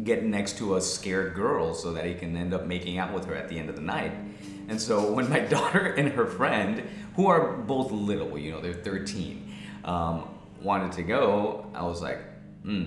get 0.05 0.23
next 0.23 0.59
to 0.59 0.77
a 0.77 0.81
scared 0.81 1.35
girl 1.35 1.73
so 1.75 1.95
that 1.95 2.05
he 2.05 2.15
can 2.15 2.37
end 2.37 2.53
up 2.53 2.67
making 2.67 2.99
out 2.99 3.13
with 3.15 3.25
her 3.25 3.35
at 3.35 3.49
the 3.49 3.59
end 3.59 3.71
of 3.71 3.77
the 3.77 3.83
night. 3.83 4.13
And 4.69 4.81
so 4.81 5.13
when 5.13 5.31
my 5.31 5.41
daughter 5.57 5.87
and 5.95 6.11
her 6.11 6.27
friend, 6.27 6.83
who 7.15 7.27
are 7.29 7.55
both 7.55 7.91
little, 7.91 8.39
you 8.39 8.53
know, 8.53 8.61
they're 8.61 8.75
13, 8.75 9.55
um, 9.85 10.29
wanted 10.61 10.93
to 10.93 11.03
go, 11.03 11.71
I 11.75 11.85
was 11.85 12.03
like, 12.03 12.19
hmm, 12.63 12.85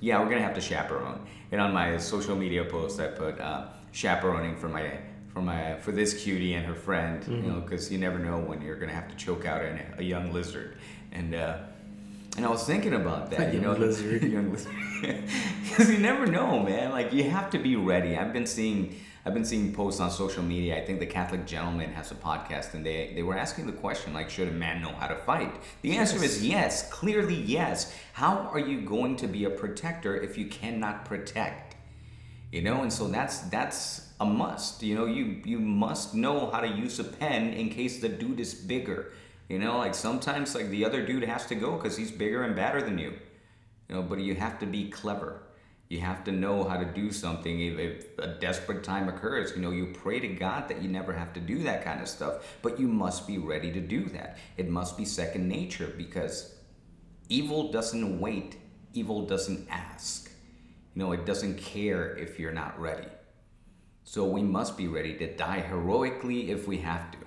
yeah, 0.00 0.18
we're 0.20 0.28
gonna 0.28 0.42
have 0.42 0.54
to 0.54 0.60
chaperone. 0.60 1.24
And 1.52 1.60
on 1.60 1.72
my 1.72 1.96
social 1.98 2.34
media 2.34 2.64
post, 2.64 2.98
I 2.98 3.06
put 3.06 3.38
uh, 3.38 3.68
chaperoning 3.92 4.56
for 4.56 4.68
my 4.68 4.98
for 5.28 5.40
my 5.42 5.76
for 5.78 5.92
this 5.92 6.20
cutie 6.24 6.54
and 6.54 6.66
her 6.66 6.74
friend, 6.74 7.24
you 7.28 7.42
know, 7.42 7.60
because 7.60 7.92
you 7.92 7.98
never 7.98 8.18
know 8.18 8.38
when 8.38 8.60
you're 8.60 8.76
gonna 8.76 8.92
have 8.92 9.08
to 9.08 9.14
choke 9.14 9.44
out 9.44 9.62
a, 9.62 9.94
a 9.98 10.02
young 10.02 10.32
lizard. 10.32 10.76
And 11.12 11.34
uh, 11.34 11.58
and 12.36 12.46
I 12.46 12.48
was 12.48 12.64
thinking 12.64 12.94
about 12.94 13.30
that, 13.30 13.52
you 13.52 13.60
know, 13.60 13.72
lizard. 13.78 14.22
young 14.22 14.52
lizard, 14.52 14.72
because 15.62 15.90
you 15.90 15.98
never 15.98 16.26
know, 16.26 16.60
man. 16.60 16.90
Like 16.90 17.12
you 17.12 17.28
have 17.30 17.50
to 17.50 17.58
be 17.58 17.76
ready. 17.76 18.16
I've 18.16 18.32
been 18.32 18.46
seeing. 18.46 18.94
I've 19.22 19.34
been 19.34 19.44
seeing 19.44 19.74
posts 19.74 20.00
on 20.00 20.10
social 20.10 20.42
media. 20.42 20.78
I 20.80 20.84
think 20.86 20.98
the 20.98 21.04
Catholic 21.06 21.46
Gentleman 21.46 21.92
has 21.92 22.10
a 22.10 22.14
podcast, 22.14 22.72
and 22.72 22.86
they, 22.86 23.12
they 23.14 23.22
were 23.22 23.36
asking 23.36 23.66
the 23.66 23.72
question 23.72 24.14
like, 24.14 24.30
should 24.30 24.48
a 24.48 24.50
man 24.50 24.80
know 24.80 24.92
how 24.92 25.08
to 25.08 25.14
fight? 25.14 25.52
The 25.82 25.98
answer 25.98 26.24
is 26.24 26.42
yes, 26.42 26.88
clearly 26.88 27.34
yes. 27.34 27.94
How 28.14 28.48
are 28.50 28.58
you 28.58 28.80
going 28.80 29.16
to 29.16 29.26
be 29.26 29.44
a 29.44 29.50
protector 29.50 30.16
if 30.16 30.38
you 30.38 30.46
cannot 30.46 31.04
protect? 31.04 31.76
You 32.50 32.62
know, 32.62 32.80
and 32.80 32.90
so 32.90 33.08
that's 33.08 33.40
that's 33.40 34.08
a 34.20 34.24
must. 34.24 34.82
You 34.82 34.94
know, 34.94 35.04
you 35.04 35.42
you 35.44 35.58
must 35.58 36.14
know 36.14 36.50
how 36.50 36.60
to 36.60 36.68
use 36.68 36.98
a 36.98 37.04
pen 37.04 37.52
in 37.52 37.68
case 37.68 38.00
the 38.00 38.08
dude 38.08 38.40
is 38.40 38.54
bigger. 38.54 39.12
You 39.50 39.58
know, 39.58 39.78
like 39.78 39.96
sometimes 39.96 40.54
like 40.54 40.70
the 40.70 40.84
other 40.84 41.04
dude 41.04 41.24
has 41.24 41.44
to 41.46 41.56
go 41.56 41.72
because 41.72 41.96
he's 41.96 42.12
bigger 42.12 42.44
and 42.44 42.54
badder 42.54 42.82
than 42.82 42.98
you. 42.98 43.14
You 43.88 43.96
know, 43.96 44.02
but 44.02 44.20
you 44.20 44.36
have 44.36 44.60
to 44.60 44.66
be 44.66 44.88
clever. 44.88 45.42
You 45.88 45.98
have 46.02 46.22
to 46.24 46.32
know 46.32 46.62
how 46.62 46.76
to 46.76 46.84
do 46.84 47.10
something 47.10 47.60
if, 47.60 47.76
if 47.76 48.18
a 48.20 48.28
desperate 48.28 48.84
time 48.84 49.08
occurs. 49.08 49.50
You 49.56 49.60
know, 49.60 49.72
you 49.72 49.86
pray 49.86 50.20
to 50.20 50.28
God 50.28 50.68
that 50.68 50.80
you 50.80 50.88
never 50.88 51.12
have 51.12 51.32
to 51.32 51.40
do 51.40 51.64
that 51.64 51.84
kind 51.84 52.00
of 52.00 52.06
stuff, 52.06 52.58
but 52.62 52.78
you 52.78 52.86
must 52.86 53.26
be 53.26 53.38
ready 53.38 53.72
to 53.72 53.80
do 53.80 54.04
that. 54.10 54.38
It 54.56 54.68
must 54.68 54.96
be 54.96 55.04
second 55.04 55.48
nature 55.48 55.92
because 55.98 56.54
evil 57.28 57.72
doesn't 57.72 58.20
wait, 58.20 58.54
evil 58.92 59.26
doesn't 59.26 59.66
ask. 59.68 60.30
You 60.94 61.02
know, 61.02 61.10
it 61.10 61.26
doesn't 61.26 61.58
care 61.58 62.16
if 62.16 62.38
you're 62.38 62.52
not 62.52 62.80
ready. 62.80 63.08
So 64.04 64.26
we 64.26 64.42
must 64.42 64.76
be 64.76 64.86
ready 64.86 65.16
to 65.16 65.34
die 65.34 65.58
heroically 65.58 66.52
if 66.52 66.68
we 66.68 66.78
have 66.78 67.10
to, 67.10 67.18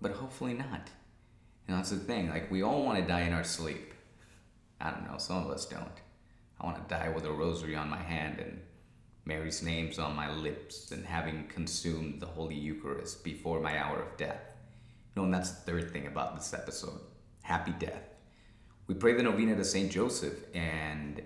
but 0.00 0.12
hopefully 0.12 0.54
not. 0.54 0.90
And 1.66 1.76
that's 1.76 1.90
the 1.90 1.96
thing, 1.96 2.28
like, 2.28 2.50
we 2.50 2.62
all 2.62 2.84
want 2.84 2.98
to 2.98 3.06
die 3.06 3.22
in 3.22 3.32
our 3.32 3.44
sleep. 3.44 3.94
I 4.80 4.90
don't 4.90 5.10
know, 5.10 5.18
some 5.18 5.44
of 5.44 5.50
us 5.50 5.66
don't. 5.66 5.88
I 6.60 6.66
want 6.66 6.76
to 6.76 6.94
die 6.94 7.08
with 7.08 7.24
a 7.24 7.32
rosary 7.32 7.74
on 7.74 7.88
my 7.88 7.98
hand 7.98 8.38
and 8.38 8.60
Mary's 9.24 9.62
name's 9.62 9.98
on 9.98 10.14
my 10.14 10.30
lips 10.30 10.90
and 10.92 11.04
having 11.04 11.46
consumed 11.48 12.20
the 12.20 12.26
Holy 12.26 12.54
Eucharist 12.54 13.24
before 13.24 13.60
my 13.60 13.78
hour 13.78 14.02
of 14.02 14.16
death. 14.18 14.54
You 15.14 15.22
know, 15.22 15.24
and 15.24 15.34
that's 15.34 15.50
the 15.50 15.70
third 15.70 15.92
thing 15.92 16.06
about 16.06 16.36
this 16.36 16.52
episode 16.52 17.00
happy 17.42 17.72
death. 17.72 18.02
We 18.86 18.94
pray 18.94 19.12
the 19.12 19.22
novena 19.22 19.54
to 19.56 19.64
Saint 19.64 19.92
Joseph 19.92 20.34
and 20.54 21.22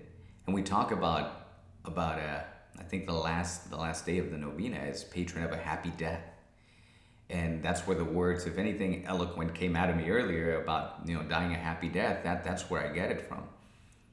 and 0.47 0.54
we 0.54 0.62
talk 0.62 0.90
about 0.90 1.47
about 1.85 2.18
uh, 2.18 2.40
I 2.78 2.83
think 2.83 3.07
the 3.07 3.12
last 3.12 3.71
the 3.71 3.76
last 3.76 4.04
day 4.04 4.18
of 4.18 4.30
the 4.30 4.37
novena 4.37 4.78
is 4.78 5.04
patron 5.04 5.45
of 5.45 5.52
a 5.52 5.57
happy 5.57 5.92
death 5.97 6.23
and 7.30 7.62
that's 7.62 7.87
where 7.87 7.97
the 7.97 8.04
words, 8.04 8.47
if 8.47 8.56
anything 8.56 9.04
eloquent, 9.06 9.54
came 9.54 9.76
out 9.76 9.90
of 9.90 9.97
me 9.97 10.08
earlier 10.11 10.62
about 10.62 11.00
you 11.06 11.14
know 11.14 11.23
dying 11.23 11.52
a 11.52 11.58
happy 11.58 11.88
death. 11.88 12.25
That 12.25 12.44
that's 12.44 12.70
where 12.70 12.88
I 12.88 12.92
get 12.92 13.11
it 13.11 13.28
from. 13.28 13.44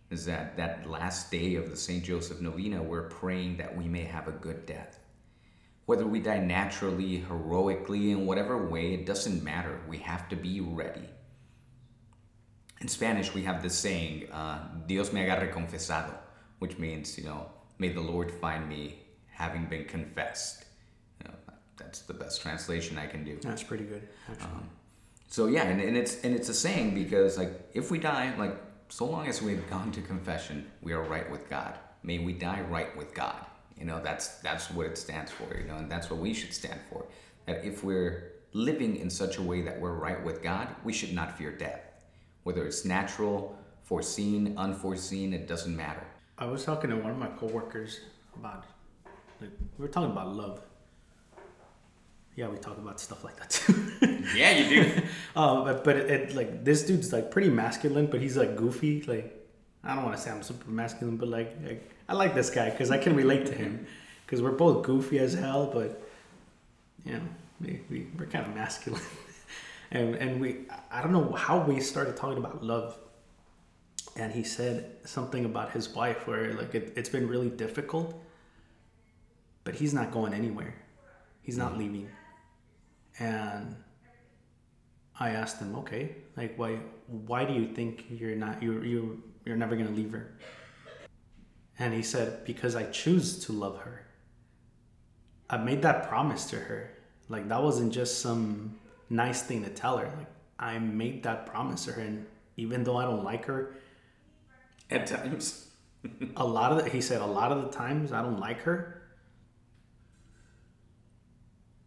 Is 0.09 0.25
that 0.25 0.57
that 0.57 0.89
last 0.89 1.31
day 1.31 1.55
of 1.55 1.69
the 1.69 1.77
Saint 1.77 2.03
Joseph 2.03 2.41
Novena, 2.41 2.83
we're 2.83 3.09
praying 3.09 3.57
that 3.57 3.75
we 3.75 3.85
may 3.85 4.03
have 4.03 4.27
a 4.27 4.31
good 4.31 4.65
death. 4.65 4.99
Whether 5.85 6.05
we 6.05 6.19
die 6.19 6.39
naturally, 6.39 7.17
heroically, 7.17 8.11
in 8.11 8.25
whatever 8.25 8.67
way, 8.67 8.93
it 8.93 9.05
doesn't 9.05 9.43
matter. 9.43 9.79
We 9.87 9.99
have 9.99 10.27
to 10.29 10.35
be 10.35 10.59
ready. 10.59 11.07
In 12.81 12.87
Spanish, 12.87 13.33
we 13.33 13.43
have 13.43 13.63
this 13.63 13.77
saying, 13.77 14.31
uh, 14.31 14.59
Dios 14.87 15.13
me 15.13 15.21
agarre 15.21 15.51
confesado, 15.53 16.13
which 16.59 16.77
means, 16.77 17.17
you 17.17 17.23
know, 17.23 17.49
may 17.77 17.89
the 17.89 18.01
Lord 18.01 18.31
find 18.31 18.67
me 18.67 18.99
having 19.29 19.65
been 19.65 19.85
confessed. 19.85 20.64
That's 21.77 22.01
the 22.01 22.13
best 22.13 22.41
translation 22.41 22.97
I 22.97 23.07
can 23.07 23.23
do. 23.23 23.37
That's 23.41 23.63
pretty 23.63 23.83
good, 23.83 24.07
actually. 24.29 24.45
Um, 24.45 24.69
so 25.27 25.47
yeah, 25.47 25.63
and, 25.63 25.81
and 25.81 25.97
it's 25.97 26.23
and 26.23 26.33
it's 26.35 26.49
a 26.49 26.53
saying 26.53 26.93
because 26.93 27.37
like 27.37 27.51
if 27.73 27.91
we 27.91 27.99
die, 27.99 28.33
like 28.37 28.55
so 28.89 29.05
long 29.05 29.27
as 29.27 29.41
we've 29.41 29.67
gone 29.69 29.91
to 29.91 30.01
confession, 30.01 30.69
we 30.81 30.93
are 30.93 31.03
right 31.03 31.29
with 31.29 31.49
God. 31.49 31.77
May 32.03 32.19
we 32.19 32.33
die 32.33 32.61
right 32.61 32.95
with 32.95 33.13
God. 33.13 33.45
You 33.77 33.85
know, 33.85 34.01
that's 34.01 34.37
that's 34.37 34.71
what 34.71 34.85
it 34.85 34.97
stands 34.97 35.31
for, 35.31 35.57
you 35.57 35.65
know, 35.67 35.75
and 35.75 35.91
that's 35.91 36.09
what 36.09 36.19
we 36.19 36.33
should 36.33 36.53
stand 36.53 36.79
for. 36.89 37.05
That 37.45 37.65
if 37.65 37.83
we're 37.83 38.31
living 38.53 38.95
in 38.95 39.09
such 39.09 39.37
a 39.37 39.41
way 39.41 39.61
that 39.61 39.79
we're 39.79 39.95
right 39.95 40.23
with 40.23 40.41
God, 40.41 40.69
we 40.83 40.93
should 40.93 41.13
not 41.13 41.37
fear 41.37 41.51
death. 41.51 41.81
Whether 42.43 42.65
it's 42.65 42.85
natural, 42.85 43.57
foreseen, 43.83 44.53
unforeseen, 44.57 45.33
it 45.33 45.47
doesn't 45.47 45.75
matter. 45.75 46.03
I 46.37 46.45
was 46.45 46.63
talking 46.63 46.89
to 46.89 46.95
one 46.95 47.11
of 47.11 47.17
my 47.17 47.27
coworkers 47.27 47.99
about, 48.35 48.63
like, 49.41 49.51
we 49.77 49.83
were 49.83 49.91
talking 49.91 50.11
about 50.11 50.35
love. 50.35 50.61
Yeah, 52.35 52.49
we 52.49 52.57
talk 52.57 52.77
about 52.77 52.99
stuff 52.99 53.23
like 53.23 53.37
that 53.37 53.49
too. 53.49 53.91
Yeah, 54.35 54.57
you 54.57 54.83
do. 54.83 55.01
uh, 55.35 55.63
but 55.63 55.83
but 55.83 55.95
it, 55.95 56.09
it, 56.09 56.35
like 56.35 56.65
this 56.65 56.83
dude's 56.83 57.13
like 57.13 57.31
pretty 57.31 57.49
masculine, 57.49 58.07
but 58.07 58.19
he's 58.21 58.35
like 58.35 58.55
goofy. 58.55 59.03
Like 59.03 59.47
I 59.83 59.95
don't 59.95 60.03
want 60.03 60.17
to 60.17 60.21
say 60.21 60.31
I'm 60.31 60.43
super 60.43 60.69
masculine, 60.69 61.17
but 61.17 61.29
like, 61.29 61.55
like 61.63 61.89
I 62.09 62.13
like 62.13 62.33
this 62.33 62.49
guy 62.49 62.69
because 62.71 62.91
I 62.91 62.97
can 62.97 63.15
relate 63.15 63.45
to 63.45 63.53
him 63.53 63.85
because 64.25 64.41
we're 64.41 64.51
both 64.51 64.83
goofy 64.83 65.19
as 65.19 65.35
hell, 65.35 65.69
but 65.71 66.01
you 67.05 67.13
know 67.13 67.21
we, 67.61 67.81
we 67.89 68.07
we're 68.17 68.25
kind 68.25 68.45
of 68.45 68.55
masculine, 68.55 69.01
and 69.91 70.15
and 70.15 70.41
we 70.41 70.65
I 70.91 71.01
don't 71.01 71.13
know 71.13 71.31
how 71.33 71.59
we 71.59 71.79
started 71.79 72.17
talking 72.17 72.39
about 72.39 72.63
love, 72.63 72.97
and 74.17 74.33
he 74.33 74.43
said 74.43 74.97
something 75.05 75.45
about 75.45 75.71
his 75.71 75.87
wife 75.89 76.27
where 76.27 76.53
like 76.53 76.73
it, 76.75 76.93
it's 76.97 77.09
been 77.09 77.29
really 77.29 77.49
difficult 77.49 78.19
but 79.65 79.73
he's 79.75 79.93
not 79.93 80.11
going 80.11 80.33
anywhere. 80.33 80.75
He's 81.41 81.57
not 81.57 81.77
leaving. 81.77 82.07
And 83.19 83.75
I 85.19 85.29
asked 85.29 85.59
him, 85.59 85.75
okay, 85.75 86.15
like 86.35 86.57
why 86.57 86.79
why 87.07 87.45
do 87.45 87.53
you 87.53 87.67
think 87.67 88.05
you're 88.09 88.35
not 88.35 88.61
you 88.61 88.81
you 88.81 89.23
you're 89.45 89.55
never 89.55 89.75
gonna 89.75 89.91
leave 89.91 90.11
her? 90.11 90.37
And 91.77 91.93
he 91.93 92.01
said, 92.01 92.45
because 92.45 92.75
I 92.75 92.83
choose 92.85 93.45
to 93.45 93.51
love 93.51 93.79
her. 93.79 94.05
I 95.49 95.57
made 95.57 95.81
that 95.81 96.07
promise 96.07 96.45
to 96.51 96.55
her. 96.57 96.91
Like 97.29 97.47
that 97.49 97.61
wasn't 97.61 97.93
just 97.93 98.19
some 98.19 98.79
nice 99.09 99.41
thing 99.43 99.63
to 99.63 99.69
tell 99.69 99.97
her. 99.97 100.11
Like 100.17 100.27
I 100.59 100.79
made 100.79 101.23
that 101.23 101.45
promise 101.45 101.85
to 101.85 101.93
her, 101.93 102.01
and 102.01 102.25
even 102.57 102.83
though 102.83 102.97
I 102.97 103.03
don't 103.03 103.23
like 103.23 103.45
her, 103.45 103.77
At 104.89 105.07
times. 105.07 105.67
a 106.35 106.45
lot 106.45 106.71
of 106.71 106.83
the, 106.83 106.89
he 106.89 107.01
said 107.01 107.21
a 107.21 107.25
lot 107.25 107.51
of 107.51 107.63
the 107.63 107.69
times 107.69 108.11
I 108.11 108.21
don't 108.21 108.39
like 108.39 108.61
her, 108.61 109.01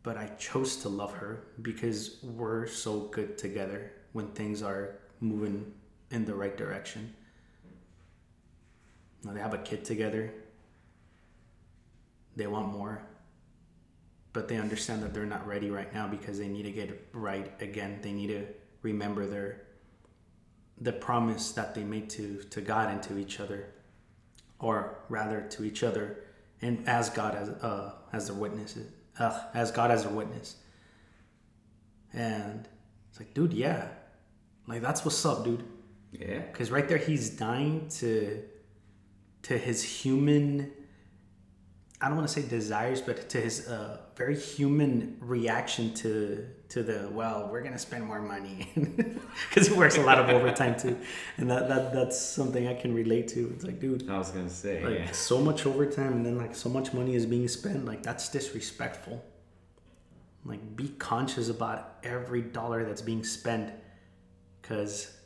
but 0.02 0.16
I 0.16 0.26
chose 0.38 0.76
to 0.78 0.88
love 0.88 1.12
her 1.14 1.44
because 1.62 2.22
we're 2.22 2.66
so 2.66 3.00
good 3.00 3.36
together 3.36 3.92
when 4.12 4.28
things 4.28 4.62
are 4.62 4.96
moving 5.20 5.72
in 6.10 6.24
the 6.24 6.34
right 6.34 6.56
direction. 6.56 7.14
Now, 9.24 9.32
they 9.32 9.40
have 9.40 9.54
a 9.54 9.58
kid 9.58 9.84
together. 9.84 10.32
They 12.36 12.46
want 12.46 12.68
more. 12.68 13.02
But 14.32 14.48
they 14.48 14.56
understand 14.56 15.02
that 15.02 15.12
they're 15.12 15.26
not 15.26 15.46
ready 15.46 15.70
right 15.70 15.92
now 15.92 16.06
because 16.06 16.38
they 16.38 16.48
need 16.48 16.62
to 16.62 16.70
get 16.70 17.08
right 17.12 17.50
again. 17.60 17.98
They 18.02 18.12
need 18.12 18.28
to 18.28 18.46
remember 18.82 19.26
their 19.26 19.62
the 20.80 20.92
promise 20.92 21.50
that 21.52 21.74
they 21.74 21.82
made 21.82 22.08
to, 22.08 22.36
to 22.50 22.60
God 22.60 22.90
and 22.90 23.02
to 23.02 23.18
each 23.18 23.40
other 23.40 23.66
or 24.60 24.98
rather 25.08 25.40
to 25.50 25.64
each 25.64 25.82
other 25.82 26.18
and 26.62 26.88
as 26.88 27.10
God 27.10 27.34
as 27.34 27.48
uh, 27.48 27.92
as 28.12 28.28
their 28.28 28.36
witnesses, 28.36 28.90
uh, 29.18 29.40
as 29.54 29.70
God 29.70 29.90
as 29.90 30.04
a 30.04 30.08
witness. 30.08 30.56
And 32.12 32.68
it's 33.10 33.20
like, 33.20 33.34
dude, 33.34 33.52
yeah, 33.52 33.88
like 34.66 34.82
that's 34.82 35.04
what's 35.04 35.24
up, 35.24 35.44
dude. 35.44 35.64
Yeah. 36.12 36.38
Because 36.38 36.70
right 36.70 36.88
there, 36.88 36.98
he's 36.98 37.30
dying 37.30 37.88
to 37.98 38.42
to 39.42 39.58
his 39.58 39.82
human. 39.82 40.72
I 42.00 42.06
don't 42.06 42.16
want 42.16 42.28
to 42.28 42.34
say 42.40 42.48
desires, 42.48 43.00
but 43.00 43.28
to 43.30 43.40
his 43.40 43.66
uh, 43.66 43.98
very 44.14 44.38
human 44.38 45.16
reaction 45.20 45.92
to 45.94 46.46
to 46.68 46.82
the 46.82 47.08
well, 47.10 47.48
we're 47.50 47.62
gonna 47.62 47.78
spend 47.78 48.04
more 48.04 48.20
money. 48.20 48.68
Because 49.48 49.68
he 49.68 49.74
works 49.74 49.96
a 49.96 50.02
lot 50.02 50.18
of 50.18 50.28
overtime 50.28 50.78
too, 50.78 50.96
and 51.38 51.50
that, 51.50 51.68
that 51.68 51.92
that's 51.92 52.20
something 52.20 52.68
I 52.68 52.74
can 52.74 52.94
relate 52.94 53.26
to. 53.28 53.50
It's 53.54 53.64
like, 53.64 53.80
dude, 53.80 54.08
I 54.08 54.18
was 54.18 54.30
gonna 54.30 54.48
say, 54.48 54.84
like 54.84 54.98
yeah. 54.98 55.10
so 55.10 55.40
much 55.40 55.66
overtime 55.66 56.12
and 56.12 56.26
then 56.26 56.36
like 56.36 56.54
so 56.54 56.68
much 56.68 56.92
money 56.92 57.14
is 57.14 57.26
being 57.26 57.48
spent 57.48 57.84
like 57.84 58.02
that's 58.02 58.28
disrespectful. 58.28 59.24
Like 60.44 60.76
be 60.76 60.88
conscious 60.98 61.48
about 61.48 61.96
every 62.04 62.42
dollar 62.42 62.84
that's 62.84 63.02
being 63.02 63.24
spent. 63.24 63.72
Because 64.60 65.16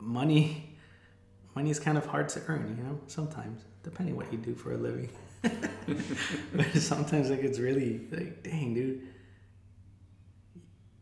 money 0.00 0.76
money 1.54 1.70
is 1.70 1.80
kind 1.80 1.98
of 1.98 2.06
hard 2.06 2.28
to 2.28 2.40
earn 2.48 2.76
you 2.76 2.84
know 2.84 3.00
sometimes 3.06 3.64
depending 3.86 4.16
what 4.16 4.30
you 4.30 4.38
do 4.38 4.54
for 4.54 4.74
a 4.74 4.76
living 4.76 5.08
but 5.42 6.66
sometimes 6.74 7.30
like 7.30 7.40
it's 7.40 7.58
really 7.58 8.06
like 8.10 8.42
dang 8.42 8.74
dude 8.74 9.00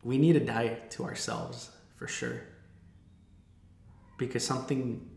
we 0.02 0.18
need 0.18 0.36
a 0.36 0.40
diet 0.40 0.90
to 0.90 1.02
ourselves 1.04 1.70
for 1.96 2.06
sure 2.06 2.42
because 4.18 4.44
something 4.44 5.10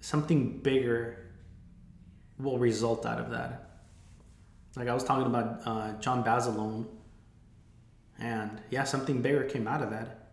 something 0.00 0.58
bigger 0.58 1.30
will 2.38 2.58
result 2.58 3.04
out 3.06 3.20
of 3.20 3.30
that. 3.30 3.70
Like 4.76 4.88
I 4.88 4.94
was 4.94 5.04
talking 5.04 5.26
about 5.26 5.60
uh, 5.66 5.92
John 6.00 6.22
Basilone, 6.22 6.86
and 8.18 8.60
yeah, 8.70 8.84
something 8.84 9.20
bigger 9.20 9.44
came 9.44 9.66
out 9.66 9.82
of 9.82 9.90
that. 9.90 10.28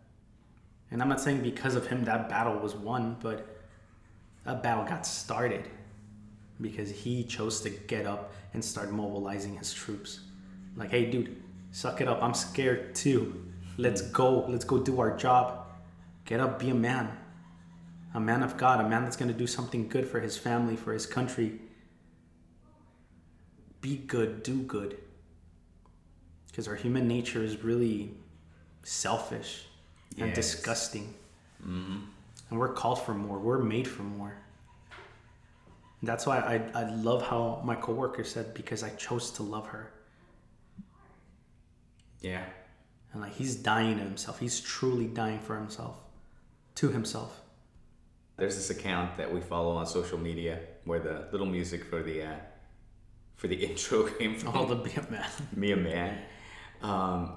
And 0.91 1.01
I'm 1.01 1.09
not 1.09 1.19
saying 1.19 1.41
because 1.41 1.75
of 1.75 1.87
him 1.87 2.05
that 2.05 2.29
battle 2.29 2.57
was 2.59 2.75
won, 2.75 3.17
but 3.21 3.45
that 4.45 4.63
battle 4.63 4.85
got 4.85 5.05
started 5.05 5.67
because 6.61 6.89
he 6.89 7.23
chose 7.23 7.61
to 7.61 7.69
get 7.69 8.05
up 8.05 8.31
and 8.53 8.63
start 8.63 8.91
mobilizing 8.91 9.55
his 9.57 9.73
troops. 9.73 10.21
Like, 10.75 10.91
hey, 10.91 11.09
dude, 11.09 11.35
suck 11.71 12.01
it 12.01 12.07
up. 12.07 12.21
I'm 12.21 12.33
scared 12.33 12.95
too. 12.95 13.45
Let's 13.77 14.01
go. 14.01 14.45
Let's 14.47 14.65
go 14.65 14.79
do 14.79 14.99
our 14.99 15.15
job. 15.15 15.67
Get 16.25 16.39
up, 16.39 16.59
be 16.59 16.69
a 16.69 16.75
man 16.75 17.15
a 18.17 18.19
man 18.19 18.41
of 18.41 18.57
God, 18.57 18.79
a 18.79 18.87
man 18.89 19.03
that's 19.03 19.15
going 19.15 19.31
to 19.31 19.37
do 19.37 19.45
something 19.47 19.87
good 19.87 20.07
for 20.07 20.19
his 20.19 20.37
family, 20.37 20.75
for 20.75 20.91
his 20.91 21.05
country. 21.05 21.59
Be 23.79 23.97
good, 23.97 24.41
do 24.41 24.61
good. 24.63 24.97
Because 26.47 26.67
our 26.67 26.75
human 26.75 27.07
nature 27.07 27.43
is 27.43 27.63
really 27.63 28.11
selfish 28.83 29.65
and 30.17 30.29
Yes. 30.29 30.35
disgusting. 30.35 31.13
Mm-hmm. 31.61 31.97
And 32.49 32.59
we're 32.59 32.73
called 32.73 33.01
for 33.01 33.13
more, 33.13 33.37
we're 33.37 33.59
made 33.59 33.87
for 33.87 34.03
more. 34.03 34.33
That's 36.07 36.25
why 36.25 36.37
I, 36.39 36.61
I 36.73 36.89
love 36.89 37.21
how 37.21 37.61
my 37.65 37.75
coworker 37.75 38.23
said, 38.23 38.53
because 38.53 38.81
I 38.81 38.91
chose 38.91 39.29
to 39.31 39.43
love 39.43 39.67
her. 39.67 39.91
Yeah. 42.21 42.45
And 43.11 43.21
like 43.21 43.33
he's 43.33 43.57
dying 43.57 43.97
to 43.97 44.03
himself. 44.03 44.39
He's 44.39 44.61
truly 44.61 45.07
dying 45.07 45.39
for 45.39 45.57
himself, 45.57 45.97
to 46.75 46.87
himself. 46.87 47.41
There's 48.37 48.55
this 48.55 48.69
account 48.69 49.17
that 49.17 49.33
we 49.33 49.41
follow 49.41 49.75
on 49.75 49.85
social 49.85 50.17
media 50.17 50.59
where 50.85 50.99
the 50.99 51.27
little 51.33 51.45
music 51.45 51.83
for 51.83 52.01
the 52.01 52.23
uh, 52.23 52.35
for 53.35 53.49
the 53.49 53.55
intro 53.69 54.07
came 54.07 54.35
from. 54.35 54.55
All 54.55 54.65
the 54.65 54.75
be 54.75 54.91
a 54.91 55.11
man. 55.11 55.29
me 55.57 55.73
a 55.73 55.75
man. 55.75 56.19
Um, 56.81 57.33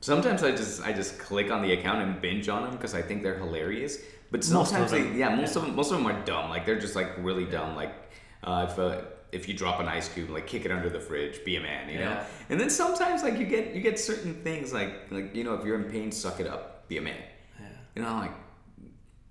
sometimes 0.00 0.42
I 0.42 0.52
just 0.52 0.82
I 0.82 0.94
just 0.94 1.18
click 1.18 1.50
on 1.50 1.60
the 1.60 1.74
account 1.74 2.00
and 2.00 2.18
binge 2.22 2.48
on 2.48 2.62
them 2.62 2.72
because 2.72 2.94
I 2.94 3.02
think 3.02 3.22
they're 3.22 3.38
hilarious. 3.38 3.98
But 4.30 4.44
sometimes 4.44 4.90
they, 4.90 5.12
yeah, 5.12 5.34
most 5.34 5.56
of 5.56 5.62
them 5.62 5.76
most 5.76 5.92
of 5.92 5.98
them 5.98 6.06
are 6.06 6.24
dumb. 6.24 6.50
Like 6.50 6.66
they're 6.66 6.78
just 6.78 6.96
like 6.96 7.16
really 7.18 7.44
dumb. 7.44 7.76
Like 7.76 7.94
uh, 8.42 8.66
if 8.68 8.78
uh, 8.78 9.02
if 9.32 9.48
you 9.48 9.54
drop 9.54 9.80
an 9.80 9.88
ice 9.88 10.08
cube, 10.08 10.30
like 10.30 10.46
kick 10.46 10.64
it 10.64 10.70
under 10.70 10.88
the 10.88 11.00
fridge, 11.00 11.44
be 11.44 11.56
a 11.56 11.60
man, 11.60 11.88
you 11.88 11.98
know. 11.98 12.20
And 12.48 12.60
then 12.60 12.70
sometimes 12.70 13.22
like 13.22 13.38
you 13.38 13.46
get 13.46 13.74
you 13.74 13.80
get 13.80 13.98
certain 13.98 14.34
things 14.42 14.72
like 14.72 15.10
like 15.10 15.34
you 15.34 15.44
know 15.44 15.54
if 15.54 15.64
you're 15.64 15.76
in 15.76 15.90
pain, 15.90 16.10
suck 16.10 16.40
it 16.40 16.46
up, 16.46 16.88
be 16.88 16.98
a 16.98 17.02
man. 17.02 17.16
Yeah. 17.60 17.66
You 17.94 18.02
know, 18.02 18.08
I'm 18.08 18.20
like 18.20 18.32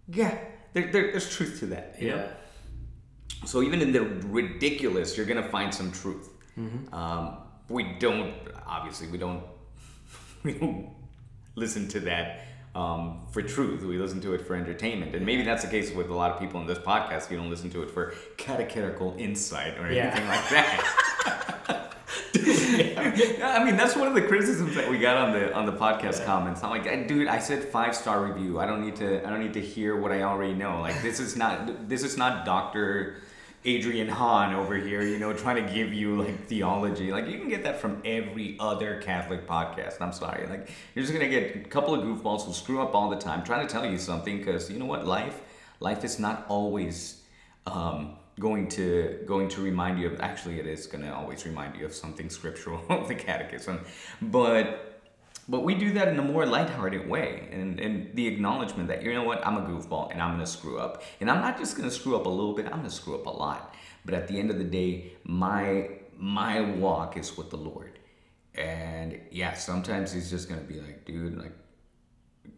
yeah, 0.07 0.37
there, 0.73 0.91
there, 0.91 1.11
there's 1.11 1.29
truth 1.35 1.59
to 1.59 1.65
that. 1.67 1.95
You 1.99 2.11
know? 2.11 2.15
Yeah. 2.17 2.27
So 3.45 3.61
even 3.63 3.81
in 3.81 3.91
the 3.91 4.01
ridiculous, 4.27 5.17
you're 5.17 5.25
gonna 5.25 5.49
find 5.49 5.73
some 5.73 5.91
truth. 5.91 6.29
Um, 6.93 7.37
we 7.67 7.83
don't 7.99 8.33
obviously 8.65 9.07
we 9.07 9.17
don't 9.17 9.43
we 10.43 10.53
don't 10.53 10.89
listen 11.55 11.87
to 11.89 11.99
that 12.01 12.45
um, 12.75 13.21
for 13.31 13.41
truth. 13.41 13.81
We 13.83 13.97
listen 13.97 14.19
to 14.21 14.33
it 14.33 14.41
for 14.45 14.55
entertainment, 14.55 15.15
and 15.15 15.25
maybe 15.25 15.43
that's 15.43 15.63
the 15.63 15.69
case 15.71 15.91
with 15.93 16.09
a 16.09 16.13
lot 16.13 16.31
of 16.31 16.39
people 16.39 16.59
in 16.61 16.67
this 16.67 16.77
podcast. 16.79 17.31
You 17.31 17.37
don't 17.37 17.49
listen 17.49 17.69
to 17.71 17.81
it 17.83 17.89
for 17.89 18.13
catechetical 18.37 19.15
insight 19.17 19.79
or 19.79 19.89
Yeah. 19.91 20.07
anything 20.07 20.27
like 20.27 20.49
that. 20.49 20.91
I 22.37 23.63
mean, 23.63 23.77
that's 23.77 23.95
one 23.95 24.07
of 24.07 24.13
the 24.13 24.21
criticisms 24.21 24.75
that 24.75 24.89
we 24.89 24.99
got 24.99 25.17
on 25.17 25.31
the 25.33 25.53
on 25.55 25.65
the 25.65 25.71
podcast 25.71 26.25
comments. 26.25 26.63
I'm 26.63 26.69
like, 26.69 27.07
dude, 27.07 27.27
I 27.27 27.39
said 27.39 27.63
five 27.63 27.95
star 27.95 28.23
review. 28.25 28.59
I 28.59 28.65
don't 28.65 28.81
need 28.81 28.95
to. 28.97 29.25
I 29.25 29.29
don't 29.29 29.39
need 29.39 29.53
to 29.53 29.61
hear 29.61 29.95
what 29.95 30.11
I 30.11 30.23
already 30.23 30.53
know. 30.53 30.81
Like, 30.81 31.01
this 31.01 31.19
is 31.19 31.35
not. 31.35 31.87
This 31.87 32.03
is 32.03 32.17
not 32.17 32.45
Doctor 32.45 33.17
Adrian 33.65 34.07
Hahn 34.07 34.53
over 34.53 34.75
here. 34.75 35.01
You 35.01 35.19
know, 35.19 35.33
trying 35.33 35.65
to 35.65 35.73
give 35.73 35.93
you 35.93 36.21
like 36.21 36.45
theology. 36.45 37.11
Like, 37.11 37.27
you 37.27 37.39
can 37.39 37.49
get 37.49 37.63
that 37.63 37.79
from 37.79 38.01
every 38.05 38.55
other 38.59 39.01
Catholic 39.01 39.47
podcast. 39.47 40.01
I'm 40.01 40.13
sorry. 40.13 40.47
Like, 40.47 40.69
you're 40.93 41.03
just 41.03 41.13
gonna 41.13 41.29
get 41.29 41.55
a 41.55 41.59
couple 41.59 41.93
of 41.93 42.01
goofballs 42.01 42.45
who 42.45 42.53
screw 42.53 42.81
up 42.81 42.95
all 42.95 43.09
the 43.09 43.17
time, 43.17 43.43
trying 43.43 43.65
to 43.67 43.71
tell 43.71 43.85
you 43.85 43.97
something. 43.97 44.37
Because 44.37 44.69
you 44.69 44.79
know 44.79 44.85
what, 44.85 45.05
life, 45.05 45.41
life 45.79 46.03
is 46.03 46.19
not 46.19 46.45
always. 46.47 47.21
Um, 47.67 48.17
going 48.39 48.67
to 48.67 49.17
going 49.25 49.47
to 49.47 49.61
remind 49.61 49.97
you 49.97 50.07
of 50.07 50.19
actually 50.19 50.59
it 50.59 50.67
is 50.67 50.87
to 50.87 51.15
always 51.15 51.45
remind 51.45 51.73
you 51.77 51.85
of 51.85 51.93
something 51.93 52.29
scriptural 52.29 52.81
the 53.07 53.15
catechism 53.15 53.79
but 54.21 54.94
but 55.47 55.63
we 55.63 55.75
do 55.75 55.93
that 55.93 56.07
in 56.07 56.17
a 56.17 56.21
more 56.23 56.45
lighthearted 56.45 57.07
way 57.07 57.47
and 57.51 57.79
and 57.79 58.15
the 58.15 58.27
acknowledgement 58.27 58.87
that 58.87 59.03
you 59.03 59.13
know 59.13 59.23
what 59.23 59.45
i'm 59.45 59.57
a 59.57 59.61
goofball 59.61 60.11
and 60.11 60.21
i'm 60.21 60.31
going 60.31 60.45
to 60.45 60.51
screw 60.51 60.79
up. 60.79 61.03
And 61.19 61.29
i'm 61.29 61.41
not 61.41 61.57
just 61.57 61.77
going 61.77 61.87
to 61.87 61.95
screw 61.95 62.15
up 62.15 62.25
a 62.25 62.29
little 62.29 62.53
bit 62.53 62.65
i'm 62.65 62.71
going 62.71 62.83
to 62.83 62.89
screw 62.89 63.15
up 63.15 63.25
a 63.25 63.29
lot. 63.29 63.75
But 64.03 64.13
at 64.13 64.27
the 64.27 64.39
end 64.39 64.51
of 64.51 64.57
the 64.57 64.63
day 64.63 65.13
my 65.23 65.89
my 66.17 66.61
walk 66.61 67.17
is 67.17 67.37
with 67.37 67.49
the 67.49 67.57
lord. 67.57 67.99
And 68.55 69.19
yeah 69.31 69.53
sometimes 69.53 70.11
he's 70.11 70.29
just 70.29 70.49
going 70.49 70.61
to 70.61 70.67
be 70.67 70.79
like 70.79 71.05
dude 71.05 71.37
like 71.37 71.53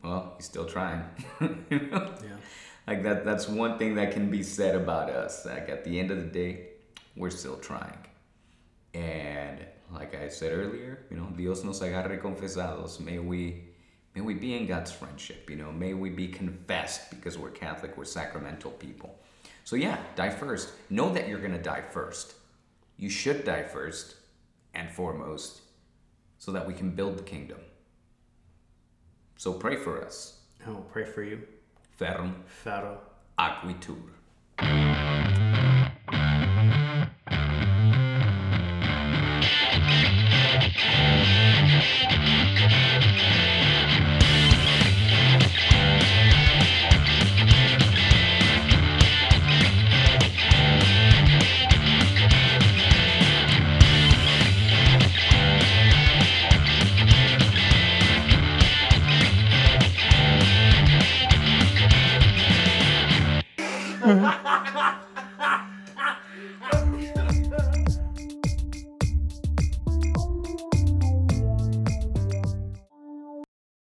well 0.04 0.34
he's 0.38 0.46
still 0.46 0.66
trying. 0.66 1.04
You 1.70 1.80
know? 1.80 2.14
Yeah. 2.24 2.38
like 2.88 3.04
that 3.04 3.26
that's 3.26 3.48
one 3.48 3.78
thing 3.78 3.96
that 3.96 4.12
can 4.12 4.30
be 4.30 4.44
said 4.44 4.76
about 4.76 5.10
us. 5.10 5.46
Like 5.46 5.70
at 5.70 5.84
the 5.84 6.00
end 6.00 6.12
of 6.12 6.18
the 6.18 6.32
day 6.42 6.70
we're 7.16 7.32
still 7.32 7.58
trying. 7.58 7.98
And 8.94 9.66
like 9.92 10.16
i 10.16 10.28
said 10.28 10.52
earlier 10.52 11.06
you 11.10 11.18
know 11.18 11.28
dios 11.36 11.64
nos 11.64 11.82
agarre 11.82 12.20
confesados 12.22 13.00
may 13.00 13.20
we 13.20 13.64
may 14.16 14.22
we 14.22 14.34
be 14.34 14.56
in 14.56 14.66
god's 14.68 14.92
friendship 14.92 15.50
you 15.50 15.56
know 15.56 15.72
may 15.72 15.94
we 15.94 16.10
be 16.10 16.28
confessed 16.28 17.10
because 17.10 17.38
we're 17.38 17.52
catholic 17.52 17.96
we're 17.98 18.06
sacramental 18.06 18.72
people 18.72 19.12
So, 19.68 19.76
yeah, 19.76 19.98
die 20.16 20.30
first. 20.32 20.68
Know 20.90 21.12
that 21.14 21.28
you're 21.28 21.42
going 21.44 21.52
to 21.62 21.62
die 21.62 21.84
first. 21.92 22.36
You 22.96 23.10
should 23.10 23.44
die 23.44 23.64
first 23.64 24.16
and 24.74 24.90
foremost 24.90 25.60
so 26.40 26.54
that 26.54 26.66
we 26.66 26.74
can 26.74 26.92
build 26.96 27.18
the 27.18 27.24
kingdom. 27.24 27.60
So, 29.36 29.52
pray 29.52 29.76
for 29.76 30.00
us. 30.06 30.40
I 30.66 30.70
will 30.72 30.88
pray 30.94 31.04
for 31.04 31.22
you. 31.22 31.40
Ferm 32.00 32.32
Faro. 32.64 33.02
aquitur. 33.38 34.96